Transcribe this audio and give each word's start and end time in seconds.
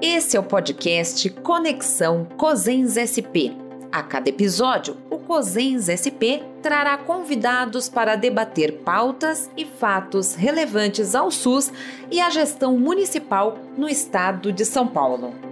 Esse 0.00 0.36
é 0.36 0.40
o 0.40 0.44
podcast 0.44 1.28
Conexão 1.28 2.24
Cosens 2.36 2.94
SP. 2.94 3.50
A 3.90 4.00
cada 4.00 4.28
episódio, 4.28 4.96
o 5.10 5.18
Cosens 5.18 5.88
SP 5.90 6.38
trará 6.62 6.96
convidados 6.96 7.88
para 7.88 8.14
debater 8.14 8.74
pautas 8.84 9.50
e 9.56 9.64
fatos 9.64 10.36
relevantes 10.36 11.16
ao 11.16 11.32
SUS 11.32 11.72
e 12.12 12.20
à 12.20 12.30
gestão 12.30 12.78
municipal 12.78 13.58
no 13.76 13.88
estado 13.88 14.52
de 14.52 14.64
São 14.64 14.86
Paulo. 14.86 15.47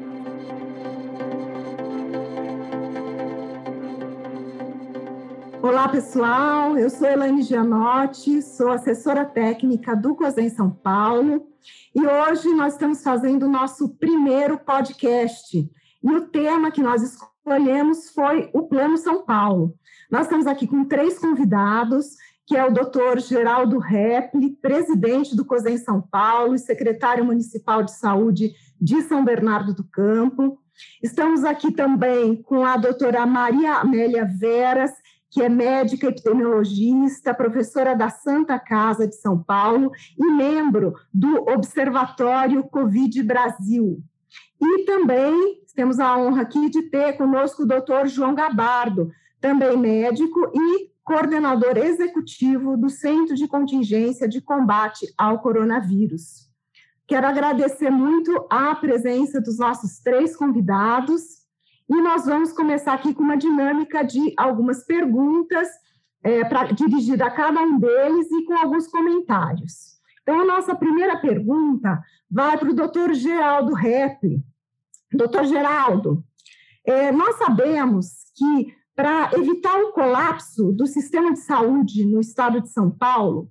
Olá, 5.67 5.89
pessoal. 5.89 6.79
Eu 6.79 6.89
sou 6.89 7.09
Elaine 7.09 7.43
Gianotti, 7.43 8.41
sou 8.41 8.71
assessora 8.71 9.25
técnica 9.25 9.96
do 9.96 10.15
COSEM 10.15 10.48
São 10.48 10.71
Paulo 10.71 11.45
e 11.92 12.06
hoje 12.06 12.55
nós 12.55 12.75
estamos 12.75 13.02
fazendo 13.02 13.47
o 13.47 13.51
nosso 13.51 13.89
primeiro 13.97 14.59
podcast. 14.59 15.59
E 15.59 16.09
o 16.09 16.29
tema 16.29 16.70
que 16.70 16.80
nós 16.80 17.02
escolhemos 17.02 18.11
foi 18.11 18.48
o 18.55 18.69
Plano 18.69 18.97
São 18.97 19.25
Paulo. 19.25 19.75
Nós 20.09 20.27
estamos 20.27 20.47
aqui 20.47 20.69
com 20.69 20.84
três 20.84 21.19
convidados, 21.19 22.11
que 22.47 22.56
é 22.56 22.64
o 22.64 22.73
doutor 22.73 23.19
Geraldo 23.19 23.80
Repli, 23.80 24.51
presidente 24.62 25.34
do 25.34 25.45
COSEM 25.45 25.78
São 25.78 26.01
Paulo 26.01 26.55
e 26.55 26.61
secretário 26.61 27.25
municipal 27.25 27.83
de 27.83 27.91
saúde 27.91 28.53
de 28.80 29.03
São 29.03 29.25
Bernardo 29.25 29.75
do 29.75 29.83
Campo. 29.83 30.61
Estamos 31.03 31.42
aqui 31.42 31.73
também 31.73 32.41
com 32.41 32.64
a 32.64 32.77
doutora 32.77 33.27
Maria 33.27 33.75
Amélia 33.75 34.25
Veras, 34.25 34.92
que 35.37 35.43
é 35.43 35.51
médica 35.51 36.07
epidemiologista, 36.07 37.35
professora 37.35 37.95
da 37.95 38.09
Santa 38.09 38.59
Casa 38.59 39.07
de 39.07 39.17
São 39.17 39.37
Paulo 39.39 39.93
e 40.19 40.25
membro 40.33 40.95
do 41.12 41.43
Observatório 41.51 42.65
Covid 42.65 43.23
Brasil. 43.23 44.03
E 44.59 44.84
também 44.87 45.61
temos 45.75 46.01
a 46.01 46.17
honra 46.17 46.41
aqui 46.41 46.70
de 46.70 46.84
ter 46.84 47.19
conosco 47.19 47.65
o 47.65 47.67
doutor 47.67 48.06
João 48.06 48.34
Gabardo, 48.34 49.11
também 49.39 49.77
médico 49.77 50.41
e 50.55 50.91
coordenador 51.05 51.77
executivo 51.77 52.75
do 52.75 52.89
Centro 52.89 53.37
de 53.37 53.47
Contingência 53.47 54.27
de 54.27 54.41
Combate 54.41 55.06
ao 55.19 55.41
Coronavírus. 55.41 56.48
Quero 57.06 57.27
agradecer 57.27 57.91
muito 57.91 58.47
a 58.48 58.75
presença 58.75 59.39
dos 59.39 59.59
nossos 59.59 59.98
três 59.98 60.34
convidados 60.34 61.45
e 61.89 62.01
nós 62.01 62.27
vamos 62.27 62.53
começar 62.53 62.95
aqui 62.95 63.15
com 63.15 63.23
uma 63.23 63.37
dinâmica 63.37 64.03
de 64.03 64.34
algumas 64.37 64.84
perguntas 64.84 65.69
é, 66.23 66.43
dirigir 66.73 67.23
a 67.23 67.31
cada 67.31 67.61
um 67.61 67.78
deles 67.78 68.31
e 68.33 68.45
com 68.45 68.55
alguns 68.55 68.89
comentários. 68.89 69.97
Então, 70.23 70.41
a 70.41 70.45
nossa 70.45 70.75
primeira 70.75 71.17
pergunta 71.19 72.03
vai 72.28 72.59
para 72.59 72.69
o 72.69 72.75
doutor 72.75 73.15
Geraldo 73.15 73.73
Repli. 73.73 74.43
Doutor 75.12 75.45
Geraldo, 75.45 76.25
é, 76.84 77.12
nós 77.12 77.37
sabemos 77.37 78.09
que 78.34 78.75
para 78.97 79.31
evitar 79.34 79.78
o 79.78 79.93
colapso 79.93 80.73
do 80.73 80.87
sistema 80.87 81.33
de 81.33 81.39
saúde 81.41 82.05
no 82.05 82.21
estado 82.21 82.61
de 82.61 82.71
São 82.71 82.91
Paulo, 82.91 83.48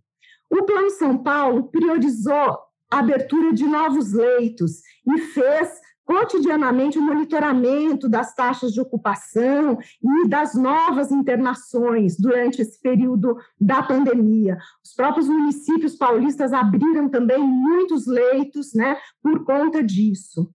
o 0.52 0.64
Plano 0.64 0.89
São 0.89 1.17
Paulo 1.17 1.70
priorizou 1.70 2.58
a 2.92 2.99
abertura 2.99 3.53
de 3.53 3.66
novos 3.66 4.11
leitos 4.11 4.81
e 5.08 5.17
fez 5.20 5.84
cotidianamente 6.06 7.00
o 7.00 7.02
monitoramento 7.02 8.08
das 8.08 8.34
taxas 8.36 8.72
de 8.72 8.80
ocupação 8.80 9.78
e 10.02 10.28
das 10.28 10.53
novas 10.53 11.11
internações 11.11 12.16
durante 12.17 12.61
esse 12.61 12.80
período 12.80 13.38
da 13.59 13.81
pandemia. 13.81 14.58
Os 14.83 14.94
próprios 14.94 15.28
municípios 15.28 15.95
paulistas 15.95 16.53
abriram 16.53 17.09
também 17.09 17.39
muitos 17.39 18.06
leitos, 18.06 18.73
né, 18.73 18.98
por 19.22 19.44
conta 19.44 19.83
disso. 19.83 20.50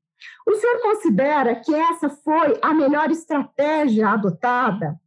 O 0.46 0.54
senhor 0.54 0.80
considera 0.82 1.56
que 1.56 1.74
essa 1.74 2.08
foi 2.08 2.58
a 2.62 2.72
melhor 2.74 3.10
estratégia 3.10 4.08
adotada? 4.10 4.99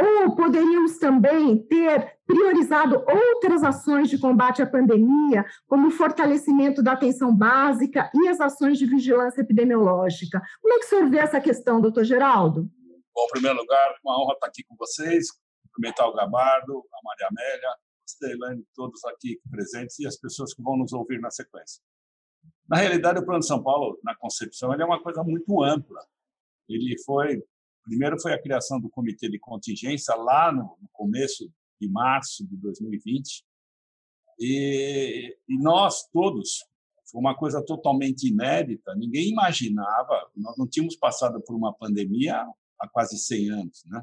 Ou 0.00 0.34
poderíamos 0.34 0.98
também 0.98 1.58
ter 1.66 2.18
priorizado 2.26 3.04
outras 3.06 3.62
ações 3.62 4.08
de 4.08 4.18
combate 4.18 4.62
à 4.62 4.66
pandemia, 4.66 5.44
como 5.66 5.88
o 5.88 5.90
fortalecimento 5.90 6.82
da 6.82 6.92
atenção 6.92 7.34
básica 7.34 8.10
e 8.14 8.28
as 8.28 8.40
ações 8.40 8.78
de 8.78 8.86
vigilância 8.86 9.42
epidemiológica. 9.42 10.40
Como 10.60 10.74
é 10.74 10.78
que 10.78 10.86
o 10.86 10.88
senhor 10.88 11.10
vê 11.10 11.18
essa 11.18 11.40
questão, 11.40 11.80
doutor 11.80 12.04
Geraldo? 12.04 12.70
Bom, 13.14 13.24
em 13.24 13.32
primeiro 13.32 13.58
lugar, 13.58 13.94
uma 14.02 14.22
honra 14.22 14.32
estar 14.32 14.46
aqui 14.46 14.64
com 14.64 14.74
vocês, 14.76 15.26
cumprimentar 15.66 16.08
o 16.08 16.14
Gabardo, 16.14 16.84
a 16.92 16.98
Maria 17.04 17.28
Amélia, 17.28 17.68
a 17.68 18.30
Elaine, 18.30 18.66
todos 18.74 19.04
aqui 19.04 19.40
presentes 19.50 19.98
e 19.98 20.06
as 20.06 20.16
pessoas 20.16 20.54
que 20.54 20.62
vão 20.62 20.76
nos 20.76 20.92
ouvir 20.92 21.20
na 21.20 21.30
sequência. 21.30 21.82
Na 22.68 22.76
realidade, 22.76 23.18
o 23.18 23.24
Plano 23.24 23.40
de 23.40 23.46
São 23.46 23.62
Paulo, 23.62 23.98
na 24.02 24.14
concepção, 24.14 24.72
ele 24.72 24.82
é 24.82 24.86
uma 24.86 25.02
coisa 25.02 25.22
muito 25.22 25.62
ampla. 25.62 26.00
Ele 26.68 26.96
foi 27.04 27.42
Primeiro 27.84 28.20
foi 28.20 28.32
a 28.32 28.40
criação 28.40 28.80
do 28.80 28.88
comitê 28.88 29.28
de 29.28 29.38
contingência 29.38 30.14
lá 30.14 30.52
no, 30.52 30.78
começo 30.92 31.50
de 31.80 31.88
março 31.88 32.46
de 32.46 32.56
2020. 32.56 33.44
E, 34.38 35.36
e 35.48 35.58
nós 35.58 36.08
todos, 36.12 36.64
foi 37.10 37.20
uma 37.20 37.36
coisa 37.36 37.64
totalmente 37.64 38.28
inédita, 38.28 38.94
ninguém 38.94 39.30
imaginava, 39.30 40.30
nós 40.36 40.56
não 40.56 40.66
tínhamos 40.66 40.96
passado 40.96 41.40
por 41.42 41.54
uma 41.54 41.72
pandemia 41.72 42.46
há 42.80 42.88
quase 42.88 43.18
100 43.18 43.50
anos, 43.50 43.84
né? 43.86 44.02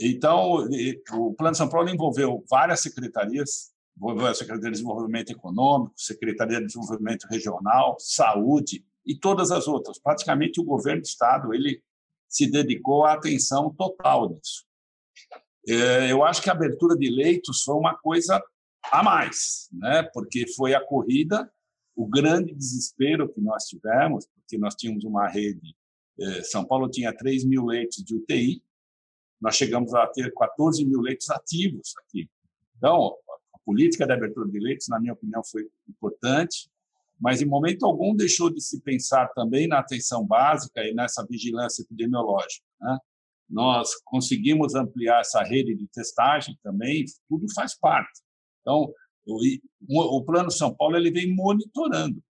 Então, 0.00 0.66
o 1.12 1.34
Plano 1.34 1.54
São 1.54 1.68
Paulo 1.68 1.90
envolveu 1.90 2.42
várias 2.48 2.80
secretarias, 2.80 3.70
envolveu 3.94 4.28
a 4.28 4.34
Secretaria 4.34 4.70
de 4.70 4.78
Desenvolvimento 4.78 5.30
Econômico, 5.30 5.92
Secretaria 5.94 6.58
de 6.58 6.66
Desenvolvimento 6.66 7.26
Regional, 7.30 7.96
Saúde 7.98 8.82
e 9.04 9.14
todas 9.14 9.50
as 9.50 9.68
outras. 9.68 9.98
Praticamente 9.98 10.58
o 10.58 10.64
governo 10.64 11.02
do 11.02 11.06
estado, 11.06 11.52
ele 11.52 11.82
se 12.30 12.48
dedicou 12.48 13.04
à 13.04 13.14
atenção 13.14 13.74
total 13.74 14.30
nisso. 14.30 14.64
É, 15.68 16.10
eu 16.10 16.24
acho 16.24 16.40
que 16.40 16.48
a 16.48 16.52
abertura 16.52 16.96
de 16.96 17.10
leitos 17.10 17.62
foi 17.62 17.74
uma 17.74 17.94
coisa 17.96 18.42
a 18.90 19.02
mais, 19.02 19.68
né? 19.72 20.04
porque 20.14 20.46
foi 20.54 20.72
a 20.72 20.82
corrida, 20.82 21.52
o 21.94 22.06
grande 22.06 22.54
desespero 22.54 23.28
que 23.28 23.40
nós 23.40 23.64
tivemos, 23.64 24.26
porque 24.26 24.56
nós 24.56 24.74
tínhamos 24.74 25.04
uma 25.04 25.28
rede, 25.28 25.76
é, 26.18 26.42
São 26.44 26.64
Paulo 26.64 26.88
tinha 26.88 27.14
3 27.14 27.44
mil 27.44 27.66
leitos 27.66 27.98
de 27.98 28.14
UTI, 28.14 28.62
nós 29.40 29.56
chegamos 29.56 29.92
a 29.92 30.06
ter 30.06 30.32
14 30.32 30.84
mil 30.84 31.00
leitos 31.00 31.28
ativos 31.30 31.94
aqui. 31.98 32.28
Então, 32.76 33.16
a 33.54 33.58
política 33.64 34.06
de 34.06 34.12
abertura 34.12 34.48
de 34.48 34.58
leitos, 34.58 34.88
na 34.88 35.00
minha 35.00 35.12
opinião, 35.12 35.42
foi 35.44 35.68
importante, 35.88 36.69
mas 37.20 37.42
em 37.42 37.46
momento 37.46 37.84
algum 37.84 38.16
deixou 38.16 38.48
de 38.52 38.60
se 38.62 38.80
pensar 38.80 39.28
também 39.34 39.68
na 39.68 39.78
atenção 39.78 40.26
básica 40.26 40.82
e 40.82 40.94
nessa 40.94 41.24
vigilância 41.28 41.82
epidemiológica. 41.82 42.64
Né? 42.80 42.98
Nós 43.48 43.90
conseguimos 44.04 44.74
ampliar 44.74 45.20
essa 45.20 45.42
rede 45.42 45.74
de 45.76 45.86
testagem 45.88 46.56
também, 46.62 47.04
tudo 47.28 47.46
faz 47.54 47.78
parte. 47.78 48.22
Então, 48.60 48.92
o, 49.26 50.18
o 50.18 50.24
Plano 50.24 50.50
São 50.50 50.74
Paulo 50.74 50.96
ele 50.96 51.10
vem 51.10 51.34
monitorando. 51.34 52.22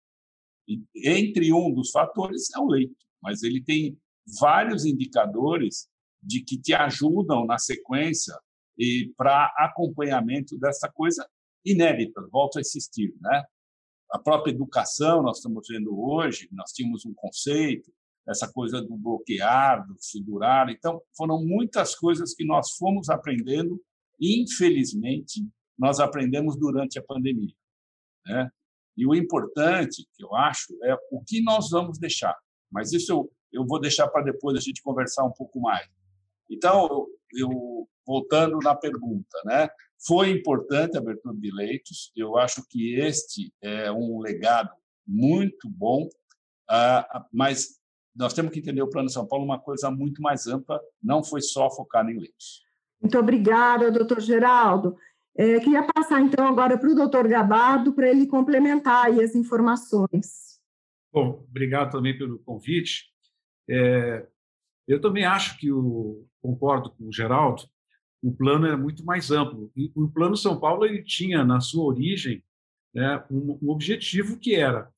E, 0.67 0.83
entre 0.97 1.53
um 1.53 1.73
dos 1.73 1.91
fatores 1.91 2.49
é 2.55 2.59
o 2.59 2.67
leito, 2.67 2.97
mas 3.23 3.43
ele 3.43 3.63
tem 3.63 3.97
vários 4.41 4.85
indicadores 4.85 5.89
de 6.23 6.43
que 6.43 6.61
te 6.61 6.75
ajudam 6.75 7.47
na 7.47 7.59
sequência 7.59 8.35
e 8.79 9.13
para 9.17 9.53
acompanhamento 9.59 10.59
dessa 10.59 10.91
coisa 10.91 11.27
inédita, 11.65 12.27
volto 12.31 12.59
a 12.59 12.61
insistir, 12.61 13.15
né? 13.21 13.45
A 14.13 14.19
própria 14.19 14.53
educação, 14.53 15.23
nós 15.23 15.39
estamos 15.39 15.67
vendo 15.69 15.99
hoje, 15.99 16.49
nós 16.53 16.73
tínhamos 16.73 17.05
um 17.07 17.15
conceito, 17.15 17.93
essa 18.29 18.51
coisa 18.53 18.81
do 18.83 18.97
bloquear, 18.97 19.87
do 19.87 19.95
segurar. 19.99 20.69
Então, 20.69 21.01
foram 21.17 21.43
muitas 21.45 21.95
coisas 21.95 22.35
que 22.35 22.45
nós 22.45 22.77
fomos 22.77 23.09
aprendendo, 23.09 23.81
infelizmente, 24.21 25.47
nós 25.79 25.99
aprendemos 25.99 26.57
durante 26.57 26.99
a 26.99 27.03
pandemia. 27.03 27.55
Né? 28.27 28.51
E 28.97 29.07
o 29.07 29.15
importante, 29.15 30.07
que 30.15 30.25
eu 30.25 30.35
acho, 30.35 30.77
é 30.85 30.95
o 31.11 31.23
que 31.25 31.43
nós 31.43 31.71
vamos 31.71 31.99
deixar. 31.99 32.37
Mas 32.71 32.93
isso 32.93 33.13
eu, 33.13 33.33
eu 33.53 33.67
vou 33.67 33.81
deixar 33.81 34.09
para 34.09 34.23
depois 34.23 34.57
a 34.57 34.61
gente 34.61 34.83
conversar 34.83 35.25
um 35.25 35.33
pouco 35.33 35.61
mais. 35.61 35.89
Então, 36.51 37.07
eu, 37.33 37.89
voltando 38.07 38.59
na 38.59 38.75
pergunta, 38.75 39.39
né? 39.45 39.69
Foi 40.07 40.31
importante 40.31 40.97
a 40.97 41.01
abertura 41.01 41.35
de 41.35 41.55
leitos. 41.55 42.11
Eu 42.17 42.39
acho 42.39 42.67
que 42.69 42.95
este 42.95 43.53
é 43.63 43.93
um 43.93 44.19
legado 44.21 44.71
muito 45.07 45.69
bom, 45.69 46.09
ah, 46.69 47.27
mas 47.33 47.81
nós 48.15 48.33
temos 48.33 48.53
que 48.53 48.61
entender 48.61 48.83
o 48.83 48.89
Plano 48.89 49.09
São 49.09 49.27
Paulo 49.27 49.45
uma 49.45 49.59
coisa 49.59 49.91
muito 49.91 50.23
mais 50.23 50.47
ampla, 50.47 50.81
não 51.03 51.23
foi 51.23 51.41
só 51.41 51.71
focar 51.71 52.09
em 52.09 52.19
leitos. 52.19 52.65
Muito 53.01 53.19
obrigada, 53.19 53.91
doutor 53.91 54.21
Geraldo. 54.21 54.97
É, 55.37 55.59
queria 55.61 55.83
passar, 55.83 56.21
então, 56.21 56.47
agora 56.47 56.77
para 56.77 56.91
o 56.91 56.95
doutor 56.95 57.27
Gabardo, 57.29 57.93
para 57.93 58.09
ele 58.09 58.27
complementar 58.27 59.11
as 59.11 59.35
informações. 59.35 60.61
Bom, 61.13 61.45
obrigado 61.49 61.93
também 61.93 62.17
pelo 62.17 62.39
convite. 62.41 63.07
É, 63.69 64.27
eu 64.87 65.01
também 65.01 65.25
acho 65.25 65.59
que 65.59 65.73
o, 65.73 66.27
concordo 66.43 66.91
com 66.91 67.09
o 67.09 67.13
Geraldo, 67.13 67.63
o 68.23 68.33
plano 68.33 68.67
é 68.67 68.77
muito 68.77 69.05
mais 69.05 69.31
amplo. 69.31 69.71
E 69.77 69.91
o 69.95 70.09
Plano 70.09 70.37
São 70.37 70.59
Paulo 70.59 70.85
ele 70.85 71.03
tinha, 71.03 71.45
na 71.45 71.61
sua 71.61 71.85
origem, 71.85 72.43
né, 72.95 73.25
um, 73.31 73.59
um 73.63 73.71
objetivo 73.71 74.39
que 74.39 74.55
era 74.55 74.91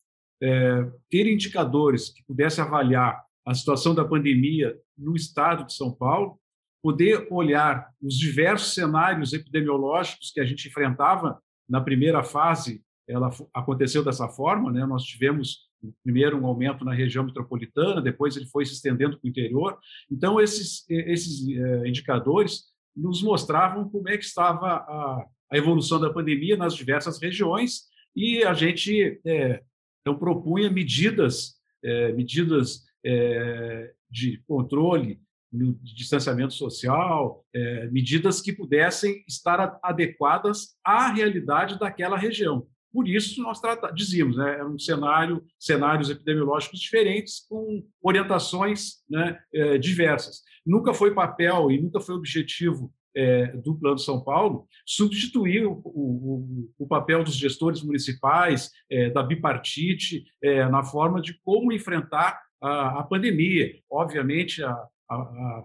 é, 0.43 0.91
ter 1.09 1.31
indicadores 1.31 2.09
que 2.09 2.25
pudessem 2.25 2.65
avaliar 2.65 3.25
a 3.47 3.55
situação 3.55 3.95
da 3.95 4.05
pandemia 4.05 4.77
no 4.97 5.15
estado 5.15 5.65
de 5.67 5.75
São 5.75 5.93
Paulo, 5.93 6.39
poder 6.83 7.29
olhar 7.31 7.89
os 8.03 8.19
diversos 8.19 8.75
cenários 8.75 9.33
epidemiológicos 9.33 10.33
que 10.33 10.41
a 10.41 10.45
gente 10.45 10.67
enfrentava 10.67 11.41
na 11.69 11.81
primeira 11.81 12.25
fase, 12.25 12.83
ela 13.09 13.31
aconteceu 13.55 14.05
dessa 14.05 14.29
forma, 14.29 14.73
né? 14.73 14.85
Nós 14.85 15.05
tivemos 15.05 15.71
primeiro 16.03 16.41
um 16.41 16.47
aumento 16.47 16.85
na 16.85 16.93
região 16.93 17.25
metropolitana, 17.25 18.01
depois 18.01 18.37
ele 18.37 18.47
foi 18.47 18.65
se 18.65 18.75
estendendo 18.75 19.19
para 19.19 19.27
o 19.27 19.29
interior. 19.29 19.79
Então 20.11 20.41
esses 20.41 20.85
esses 20.89 21.49
eh, 21.49 21.89
indicadores 21.89 22.72
nos 22.97 23.23
mostravam 23.23 23.89
como 23.89 24.09
é 24.09 24.17
que 24.17 24.25
estava 24.25 24.67
a, 24.67 25.27
a 25.50 25.56
evolução 25.56 26.00
da 26.00 26.12
pandemia 26.12 26.56
nas 26.56 26.75
diversas 26.75 27.21
regiões 27.21 27.85
e 28.15 28.43
a 28.44 28.53
gente 28.53 29.21
é, 29.25 29.62
então 30.00 30.19
propunha 30.19 30.71
medidas 30.71 31.61
é, 31.85 32.12
medidas 32.12 32.85
é, 33.05 33.93
de 34.11 34.39
controle 34.47 35.21
de 35.53 35.94
distanciamento 35.94 36.55
social, 36.55 37.44
é, 37.53 37.87
medidas 37.91 38.41
que 38.41 38.53
pudessem 38.55 39.23
estar 39.29 39.79
adequadas 39.83 40.77
à 40.83 41.12
realidade 41.12 41.79
daquela 41.79 42.17
região. 42.17 42.67
Por 42.93 43.09
isso, 43.09 43.41
nós 43.43 43.61
dizíamos, 43.94 44.37
né, 44.37 44.55
era 44.55 44.69
um 44.69 44.79
cenário, 44.79 45.43
cenários 45.59 46.11
epidemiológicos 46.11 46.79
diferentes, 46.79 47.47
com 47.49 47.85
orientações 48.03 49.03
né, 49.09 49.39
é, 49.55 49.79
diversas. 49.79 50.43
Nunca 50.65 50.93
foi 50.93 51.15
papel 51.15 51.71
e 51.71 51.81
nunca 51.81 52.00
foi 52.00 52.15
objetivo 52.15 52.93
é, 53.15 53.47
do 53.59 53.75
Plano 53.75 53.99
São 53.99 54.23
Paulo 54.23 54.67
substituir 54.87 55.67
o, 55.67 55.81
o, 55.85 56.69
o 56.79 56.87
papel 56.87 57.23
dos 57.23 57.37
gestores 57.37 57.83
municipais, 57.83 58.71
é, 58.91 59.11
da 59.11 59.23
bipartite, 59.23 60.25
é, 60.43 60.69
na 60.69 60.83
forma 60.83 61.21
de 61.21 61.38
como 61.43 61.73
enfrentar 61.73 62.41
a, 62.61 63.00
a 63.00 63.03
pandemia. 63.03 63.73
Obviamente, 63.91 64.62
a, 64.62 64.71
a, 65.11 65.15
a 65.15 65.65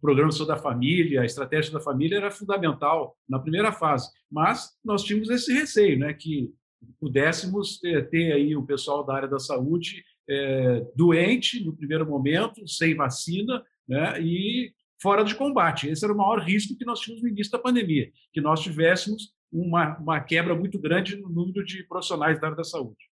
programa 0.00 0.30
da 0.46 0.56
Família, 0.56 1.22
a 1.22 1.24
estratégia 1.24 1.72
da 1.72 1.80
família 1.80 2.16
era 2.16 2.30
fundamental 2.30 3.16
na 3.26 3.38
primeira 3.38 3.72
fase, 3.72 4.10
mas 4.30 4.70
nós 4.84 5.02
tínhamos 5.02 5.30
esse 5.30 5.50
receio, 5.50 5.98
né, 5.98 6.12
que 6.12 6.52
pudéssemos 7.00 7.78
ter, 7.78 8.08
ter 8.08 8.32
aí 8.32 8.56
o 8.56 8.64
pessoal 8.64 9.04
da 9.04 9.14
área 9.14 9.28
da 9.28 9.38
saúde 9.38 10.04
é, 10.28 10.86
doente 10.96 11.64
no 11.64 11.76
primeiro 11.76 12.06
momento, 12.06 12.66
sem 12.66 12.94
vacina, 12.94 13.62
né, 13.88 14.20
e 14.20 14.72
fora 15.00 15.22
de 15.22 15.34
combate. 15.34 15.88
Esse 15.88 16.04
era 16.04 16.14
o 16.14 16.16
maior 16.16 16.40
risco 16.40 16.76
que 16.76 16.84
nós 16.84 17.00
tínhamos 17.00 17.22
no 17.22 17.28
início 17.28 17.52
da 17.52 17.58
pandemia, 17.58 18.10
que 18.32 18.40
nós 18.40 18.60
tivéssemos 18.60 19.34
uma, 19.52 19.96
uma 19.98 20.20
quebra 20.20 20.54
muito 20.54 20.78
grande 20.78 21.16
no 21.16 21.28
número 21.28 21.64
de 21.64 21.84
profissionais 21.84 22.40
da 22.40 22.48
área 22.48 22.56
da 22.56 22.64
saúde. 22.64 23.10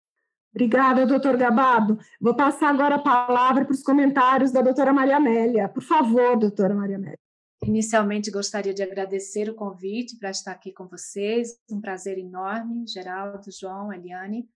Obrigada, 0.54 1.04
doutor 1.04 1.36
Gabado. 1.36 1.98
Vou 2.20 2.34
passar 2.34 2.70
agora 2.70 2.94
a 2.94 3.00
palavra 3.00 3.64
para 3.64 3.74
os 3.74 3.82
comentários 3.82 4.52
da 4.52 4.62
doutora 4.62 4.92
Maria 4.92 5.16
Amélia. 5.16 5.68
Por 5.68 5.82
favor, 5.82 6.38
doutora 6.38 6.74
Maria 6.74 6.96
Amélia. 6.96 7.23
Inicialmente, 7.62 8.30
gostaria 8.30 8.74
de 8.74 8.82
agradecer 8.82 9.48
o 9.48 9.54
convite 9.54 10.18
para 10.18 10.30
estar 10.30 10.52
aqui 10.52 10.72
com 10.72 10.86
vocês. 10.86 11.58
Um 11.70 11.80
prazer 11.80 12.18
enorme, 12.18 12.86
Geraldo, 12.86 13.50
João, 13.50 13.92
Eliane. 13.92 14.48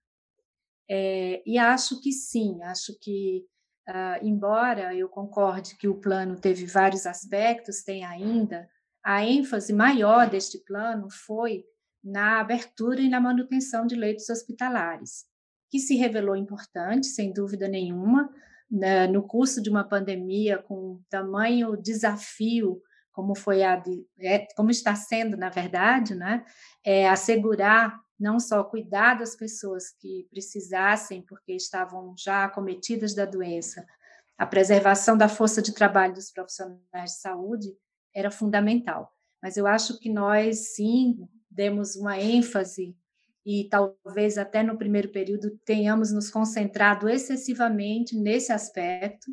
É, 0.90 1.42
e 1.46 1.58
acho 1.58 2.00
que 2.00 2.12
sim, 2.12 2.62
acho 2.62 2.98
que, 3.00 3.44
uh, 3.88 4.24
embora 4.24 4.94
eu 4.94 5.08
concorde 5.08 5.76
que 5.76 5.86
o 5.86 6.00
plano 6.00 6.40
teve 6.40 6.64
vários 6.64 7.06
aspectos, 7.06 7.82
tem 7.82 8.04
ainda, 8.04 8.68
a 9.04 9.24
ênfase 9.24 9.72
maior 9.72 10.28
deste 10.28 10.58
plano 10.64 11.08
foi 11.10 11.64
na 12.02 12.40
abertura 12.40 13.00
e 13.00 13.08
na 13.08 13.20
manutenção 13.20 13.86
de 13.86 13.94
leitos 13.94 14.28
hospitalares, 14.30 15.24
que 15.70 15.78
se 15.78 15.94
revelou 15.96 16.36
importante, 16.36 17.06
sem 17.06 17.32
dúvida 17.32 17.68
nenhuma, 17.68 18.30
né, 18.70 19.06
no 19.06 19.26
curso 19.26 19.62
de 19.62 19.68
uma 19.68 19.84
pandemia 19.86 20.58
com 20.58 21.02
tamanho 21.10 21.76
desafio 21.76 22.80
como 23.18 23.34
foi 23.34 23.64
a 23.64 23.74
de, 23.74 24.06
é, 24.20 24.46
como 24.54 24.70
está 24.70 24.94
sendo 24.94 25.36
na 25.36 25.50
verdade, 25.50 26.14
né, 26.14 26.44
é 26.84 27.08
assegurar 27.08 28.00
não 28.16 28.38
só 28.38 28.62
cuidar 28.62 29.14
das 29.14 29.34
pessoas 29.34 29.90
que 29.90 30.28
precisassem 30.30 31.22
porque 31.22 31.52
estavam 31.52 32.14
já 32.16 32.44
acometidas 32.44 33.16
da 33.16 33.24
doença, 33.24 33.84
a 34.38 34.46
preservação 34.46 35.16
da 35.16 35.28
força 35.28 35.60
de 35.60 35.74
trabalho 35.74 36.14
dos 36.14 36.30
profissionais 36.30 37.10
de 37.10 37.18
saúde 37.20 37.76
era 38.14 38.30
fundamental. 38.30 39.12
Mas 39.42 39.56
eu 39.56 39.66
acho 39.66 39.98
que 39.98 40.08
nós 40.08 40.76
sim 40.76 41.28
demos 41.50 41.96
uma 41.96 42.20
ênfase 42.20 42.96
e 43.44 43.68
talvez 43.68 44.38
até 44.38 44.62
no 44.62 44.78
primeiro 44.78 45.08
período 45.08 45.58
tenhamos 45.64 46.12
nos 46.12 46.30
concentrado 46.30 47.08
excessivamente 47.08 48.16
nesse 48.16 48.52
aspecto 48.52 49.28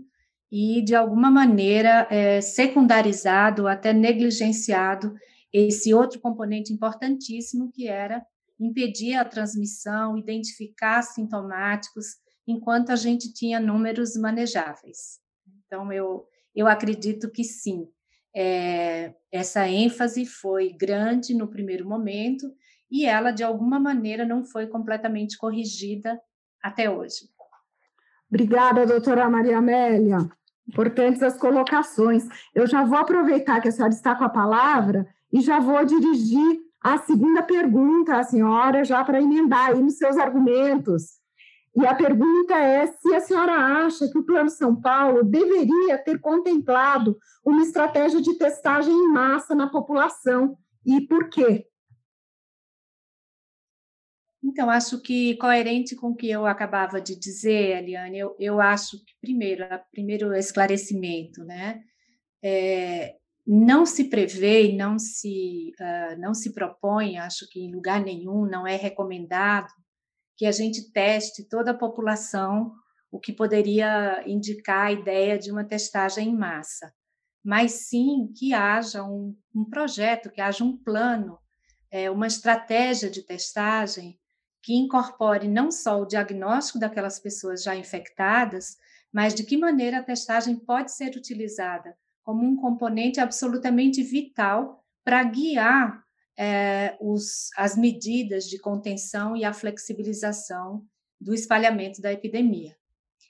e, 0.51 0.81
de 0.83 0.95
alguma 0.95 1.29
maneira, 1.29 2.07
é, 2.09 2.41
secundarizado, 2.41 3.67
até 3.67 3.91
negligenciado 3.93 5.13
esse 5.51 5.93
outro 5.93 6.19
componente 6.19 6.73
importantíssimo, 6.73 7.71
que 7.71 7.87
era 7.87 8.25
impedir 8.59 9.15
a 9.15 9.25
transmissão, 9.25 10.17
identificar 10.17 11.01
sintomáticos, 11.01 12.05
enquanto 12.47 12.91
a 12.91 12.95
gente 12.95 13.33
tinha 13.33 13.59
números 13.59 14.15
manejáveis. 14.15 15.19
Então, 15.65 15.91
eu, 15.91 16.25
eu 16.53 16.67
acredito 16.67 17.29
que 17.31 17.43
sim, 17.43 17.87
é, 18.35 19.13
essa 19.31 19.67
ênfase 19.67 20.25
foi 20.25 20.73
grande 20.73 21.33
no 21.33 21.47
primeiro 21.47 21.87
momento 21.87 22.53
e 22.91 23.05
ela, 23.05 23.31
de 23.31 23.43
alguma 23.43 23.79
maneira, 23.79 24.25
não 24.25 24.43
foi 24.43 24.67
completamente 24.67 25.37
corrigida 25.37 26.19
até 26.61 26.89
hoje. 26.89 27.29
Obrigada, 28.29 28.85
doutora 28.85 29.29
Maria 29.29 29.57
Amélia. 29.57 30.17
Importantes 30.67 31.21
as 31.21 31.37
colocações. 31.37 32.27
Eu 32.53 32.65
já 32.65 32.83
vou 32.83 32.97
aproveitar 32.97 33.61
que 33.61 33.67
a 33.67 33.71
senhora 33.71 33.93
está 33.93 34.15
com 34.15 34.23
a 34.23 34.29
palavra 34.29 35.07
e 35.31 35.41
já 35.41 35.59
vou 35.59 35.83
dirigir 35.85 36.59
a 36.81 36.97
segunda 36.99 37.41
pergunta 37.41 38.17
à 38.17 38.23
senhora, 38.23 38.83
já 38.83 39.03
para 39.03 39.21
emendar 39.21 39.69
aí 39.69 39.81
nos 39.81 39.97
seus 39.97 40.17
argumentos. 40.17 41.19
E 41.75 41.85
a 41.85 41.93
pergunta 41.93 42.53
é 42.55 42.87
se 42.87 43.13
a 43.13 43.19
senhora 43.19 43.53
acha 43.53 44.07
que 44.07 44.17
o 44.17 44.23
Plano 44.23 44.49
São 44.49 44.75
Paulo 44.79 45.23
deveria 45.23 45.97
ter 45.97 46.19
contemplado 46.19 47.17
uma 47.43 47.61
estratégia 47.61 48.21
de 48.21 48.37
testagem 48.37 48.93
em 48.93 49.09
massa 49.09 49.53
na 49.53 49.67
população 49.67 50.57
e 50.85 51.01
por 51.01 51.27
quê? 51.27 51.65
Então, 54.45 54.69
acho 54.69 55.01
que 55.01 55.35
coerente 55.37 55.95
com 55.95 56.09
o 56.09 56.15
que 56.15 56.29
eu 56.29 56.45
acabava 56.45 57.01
de 57.01 57.19
dizer, 57.19 57.79
Eliane, 57.79 58.19
eu, 58.19 58.35
eu 58.39 58.61
acho 58.61 59.03
que, 59.03 59.13
primeiro, 59.19 59.65
primeiro 59.91 60.35
esclarecimento, 60.35 61.43
né? 61.43 61.81
É, 62.43 63.15
não 63.45 63.87
se 63.87 64.03
prevê 64.03 64.71
não 64.71 64.99
se, 64.99 65.71
uh, 65.79 66.19
não 66.19 66.35
se 66.35 66.53
propõe, 66.53 67.17
acho 67.17 67.49
que 67.49 67.59
em 67.59 67.73
lugar 67.73 67.99
nenhum, 68.03 68.45
não 68.45 68.67
é 68.67 68.75
recomendado 68.75 69.71
que 70.37 70.45
a 70.45 70.51
gente 70.51 70.91
teste 70.91 71.47
toda 71.49 71.71
a 71.71 71.77
população, 71.77 72.71
o 73.11 73.19
que 73.19 73.33
poderia 73.33 74.23
indicar 74.27 74.87
a 74.87 74.91
ideia 74.91 75.39
de 75.39 75.51
uma 75.51 75.63
testagem 75.63 76.29
em 76.29 76.37
massa, 76.37 76.93
mas 77.43 77.87
sim 77.87 78.31
que 78.37 78.53
haja 78.53 79.03
um, 79.03 79.35
um 79.55 79.65
projeto, 79.65 80.29
que 80.29 80.41
haja 80.41 80.63
um 80.63 80.77
plano, 80.77 81.39
é, 81.89 82.11
uma 82.11 82.27
estratégia 82.27 83.09
de 83.09 83.23
testagem 83.23 84.19
que 84.65 84.73
incorpore 84.73 85.47
não 85.47 85.71
só 85.71 86.01
o 86.01 86.07
diagnóstico 86.07 86.79
daquelas 86.79 87.19
pessoas 87.19 87.61
já 87.61 87.75
infectadas, 87.75 88.77
mas 89.13 89.35
de 89.35 89.43
que 89.43 89.55
maneira 89.55 89.99
a 89.99 90.03
testagem 90.03 90.55
pode 90.55 90.91
ser 90.91 91.15
utilizada 91.15 91.95
como 92.23 92.43
um 92.43 92.55
componente 92.55 93.19
absolutamente 93.19 94.01
vital 94.01 94.83
para 95.03 95.23
guiar 95.23 96.03
é, 96.35 96.97
os, 96.99 97.51
as 97.55 97.77
medidas 97.77 98.49
de 98.49 98.57
contenção 98.57 99.37
e 99.37 99.45
a 99.45 99.53
flexibilização 99.53 100.83
do 101.21 101.35
espalhamento 101.35 102.01
da 102.01 102.11
epidemia. 102.11 102.75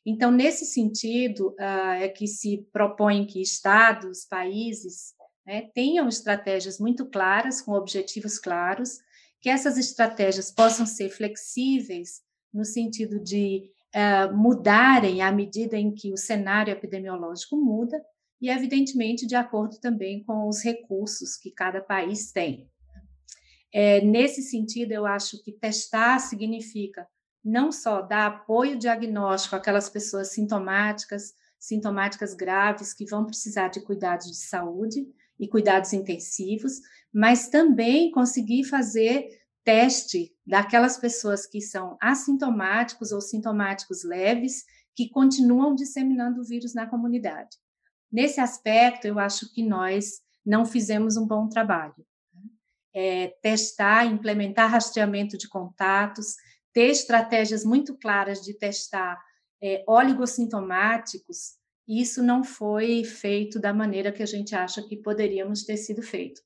Então, 0.05 0.31
nesse 0.31 0.65
sentido, 0.65 1.49
uh, 1.59 1.95
é 1.99 2.07
que 2.07 2.27
se 2.27 2.65
propõe 2.71 3.25
que 3.25 3.41
estados, 3.41 4.23
países, 4.23 5.13
né, 5.45 5.69
tenham 5.73 6.07
estratégias 6.07 6.79
muito 6.79 7.05
claras, 7.07 7.61
com 7.61 7.73
objetivos 7.73 8.39
claros, 8.39 8.99
que 9.45 9.49
essas 9.51 9.77
estratégias 9.77 10.49
possam 10.51 10.87
ser 10.87 11.07
flexíveis 11.11 12.23
no 12.51 12.65
sentido 12.65 13.19
de 13.19 13.69
uh, 13.93 14.35
mudarem 14.35 15.21
à 15.21 15.31
medida 15.31 15.77
em 15.77 15.93
que 15.93 16.11
o 16.11 16.17
cenário 16.17 16.71
epidemiológico 16.71 17.55
muda 17.55 18.03
e, 18.41 18.49
evidentemente, 18.49 19.27
de 19.27 19.35
acordo 19.35 19.79
também 19.79 20.23
com 20.23 20.49
os 20.49 20.63
recursos 20.63 21.37
que 21.37 21.51
cada 21.51 21.79
país 21.79 22.31
tem. 22.31 22.67
É, 23.71 24.01
nesse 24.01 24.41
sentido, 24.41 24.93
eu 24.93 25.05
acho 25.05 25.43
que 25.43 25.51
testar 25.51 26.17
significa 26.17 27.07
não 27.43 27.71
só 27.71 28.01
dar 28.01 28.25
apoio 28.25 28.79
diagnóstico 28.79 29.55
àquelas 29.55 29.87
pessoas 29.87 30.29
sintomáticas, 30.29 31.35
sintomáticas 31.59 32.33
graves 32.33 32.95
que 32.95 33.05
vão 33.05 33.23
precisar 33.23 33.67
de 33.67 33.81
cuidados 33.81 34.25
de 34.25 34.37
saúde 34.37 35.05
e 35.39 35.47
cuidados 35.47 35.93
intensivos, 35.93 36.79
mas 37.15 37.47
também 37.47 38.11
conseguir 38.11 38.65
fazer 38.65 39.29
teste 39.63 40.35
daquelas 40.45 40.97
pessoas 40.97 41.47
que 41.47 41.61
são 41.61 41.97
assintomáticos 42.01 43.13
ou 43.13 43.21
sintomáticos 43.21 44.03
leves 44.03 44.65
que 44.93 45.09
continuam 45.09 45.73
disseminando 45.73 46.41
o 46.41 46.43
vírus 46.43 46.73
na 46.73 46.85
comunidade. 46.85 47.55
Nesse 48.11 48.41
aspecto, 48.41 49.07
eu 49.07 49.17
acho 49.17 49.53
que 49.53 49.63
nós 49.63 50.19
não 50.45 50.65
fizemos 50.65 51.15
um 51.15 51.25
bom 51.25 51.47
trabalho. 51.47 52.05
Né? 52.33 52.41
É, 52.93 53.27
testar, 53.41 54.05
implementar 54.05 54.69
rastreamento 54.69 55.37
de 55.37 55.47
contatos, 55.47 56.35
ter 56.73 56.89
estratégias 56.89 57.63
muito 57.63 57.97
claras 57.97 58.41
de 58.41 58.53
testar 58.57 59.17
é, 59.63 59.85
oligossintomáticos, 59.87 61.53
isso 61.87 62.21
não 62.21 62.43
foi 62.43 63.05
feito 63.05 63.57
da 63.57 63.73
maneira 63.73 64.11
que 64.11 64.21
a 64.21 64.27
gente 64.27 64.53
acha 64.53 64.85
que 64.85 64.97
poderíamos 64.97 65.63
ter 65.63 65.77
sido 65.77 66.01
feito. 66.01 66.41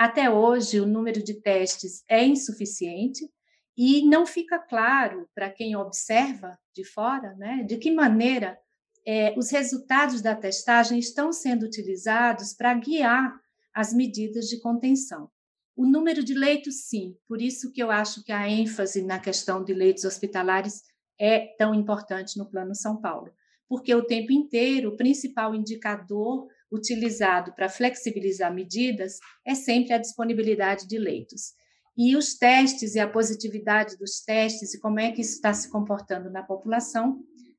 Até 0.00 0.30
hoje, 0.30 0.80
o 0.80 0.86
número 0.86 1.22
de 1.22 1.34
testes 1.42 2.02
é 2.08 2.24
insuficiente 2.24 3.30
e 3.76 4.02
não 4.08 4.24
fica 4.24 4.58
claro 4.58 5.28
para 5.34 5.50
quem 5.50 5.76
observa 5.76 6.58
de 6.74 6.82
fora, 6.84 7.34
né, 7.34 7.62
de 7.64 7.76
que 7.76 7.90
maneira 7.90 8.58
é, 9.06 9.34
os 9.38 9.50
resultados 9.50 10.22
da 10.22 10.34
testagem 10.34 10.98
estão 10.98 11.34
sendo 11.34 11.64
utilizados 11.66 12.54
para 12.54 12.72
guiar 12.72 13.38
as 13.74 13.92
medidas 13.92 14.46
de 14.46 14.58
contenção. 14.58 15.30
O 15.76 15.84
número 15.84 16.24
de 16.24 16.32
leitos, 16.32 16.86
sim, 16.88 17.14
por 17.28 17.42
isso 17.42 17.70
que 17.70 17.82
eu 17.82 17.90
acho 17.90 18.24
que 18.24 18.32
a 18.32 18.48
ênfase 18.48 19.02
na 19.02 19.18
questão 19.18 19.62
de 19.62 19.74
leitos 19.74 20.04
hospitalares 20.04 20.82
é 21.18 21.40
tão 21.58 21.74
importante 21.74 22.38
no 22.38 22.48
Plano 22.48 22.74
São 22.74 22.98
Paulo, 22.98 23.30
porque 23.68 23.94
o 23.94 24.02
tempo 24.02 24.32
inteiro 24.32 24.94
o 24.94 24.96
principal 24.96 25.54
indicador 25.54 26.48
utilizado 26.70 27.52
para 27.54 27.68
flexibilizar 27.68 28.52
medidas 28.52 29.18
é 29.46 29.54
sempre 29.54 29.92
a 29.92 29.98
disponibilidade 29.98 30.86
de 30.86 30.98
leitos. 30.98 31.52
E 31.96 32.16
os 32.16 32.34
testes 32.34 32.94
e 32.94 33.00
a 33.00 33.08
positividade 33.08 33.96
dos 33.96 34.20
testes 34.20 34.74
e 34.74 34.80
como 34.80 35.00
é 35.00 35.10
que 35.10 35.20
isso 35.20 35.34
está 35.34 35.52
se 35.52 35.70
comportando 35.70 36.30
na 36.30 36.42
população 36.42 37.18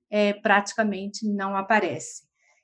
é, 0.09 0.33
praticamente 0.33 1.27
não 1.27 1.55
aparece. 1.55 2.23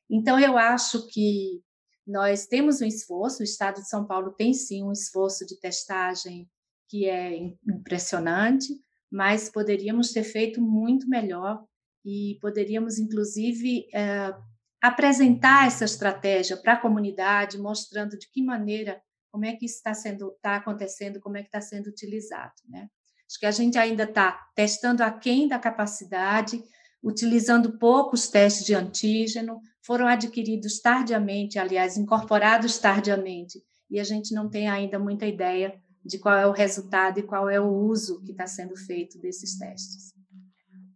Então, 0.09 0.39
eu 0.39 0.57
acho 0.57 1.07
que 1.07 1.61
nós 2.05 2.45
temos 2.45 2.81
um 2.81 2.85
esforço, 2.85 3.41
o 3.41 3.43
Estado 3.43 3.81
de 3.81 3.89
São 3.89 4.05
Paulo 4.05 4.31
tem 4.31 4.53
sim 4.53 4.83
um 4.83 4.91
esforço 4.91 5.45
de 5.45 5.59
testagem 5.59 6.49
que 6.89 7.05
é 7.05 7.35
impressionante, 7.67 8.73
mas 9.11 9.49
poderíamos 9.49 10.11
ter 10.13 10.23
feito 10.23 10.61
muito 10.61 11.07
melhor 11.09 11.61
e 12.05 12.37
poderíamos, 12.41 12.97
inclusive, 12.97 13.85
é, 13.93 14.33
apresentar 14.81 15.67
essa 15.67 15.85
estratégia 15.85 16.57
para 16.57 16.73
a 16.73 16.79
comunidade, 16.79 17.57
mostrando 17.57 18.17
de 18.17 18.29
que 18.29 18.43
maneira, 18.43 19.01
como 19.31 19.45
é 19.45 19.53
que 19.55 19.65
isso 19.65 19.77
está 19.77 19.93
sendo, 19.93 20.31
está 20.31 20.55
acontecendo, 20.55 21.19
como 21.19 21.37
é 21.37 21.41
que 21.41 21.47
está 21.47 21.61
sendo 21.61 21.87
utilizado, 21.87 22.53
né? 22.69 22.87
Acho 23.29 23.39
que 23.39 23.45
a 23.45 23.51
gente 23.51 23.77
ainda 23.77 24.03
está 24.03 24.39
testando 24.55 25.03
aquém 25.03 25.47
da 25.47 25.59
capacidade, 25.59 26.63
utilizando 27.03 27.77
poucos 27.77 28.29
testes 28.29 28.65
de 28.65 28.73
antígeno, 28.73 29.59
foram 29.81 30.07
adquiridos 30.07 30.79
tardiamente, 30.79 31.59
aliás, 31.59 31.97
incorporados 31.97 32.77
tardiamente, 32.77 33.61
e 33.89 33.99
a 33.99 34.03
gente 34.03 34.33
não 34.33 34.49
tem 34.49 34.69
ainda 34.69 34.97
muita 34.97 35.25
ideia 35.25 35.77
de 36.05 36.17
qual 36.19 36.37
é 36.37 36.47
o 36.47 36.51
resultado 36.51 37.19
e 37.19 37.23
qual 37.23 37.49
é 37.49 37.59
o 37.59 37.67
uso 37.67 38.21
que 38.23 38.31
está 38.31 38.47
sendo 38.47 38.77
feito 38.77 39.19
desses 39.19 39.57
testes. 39.57 40.13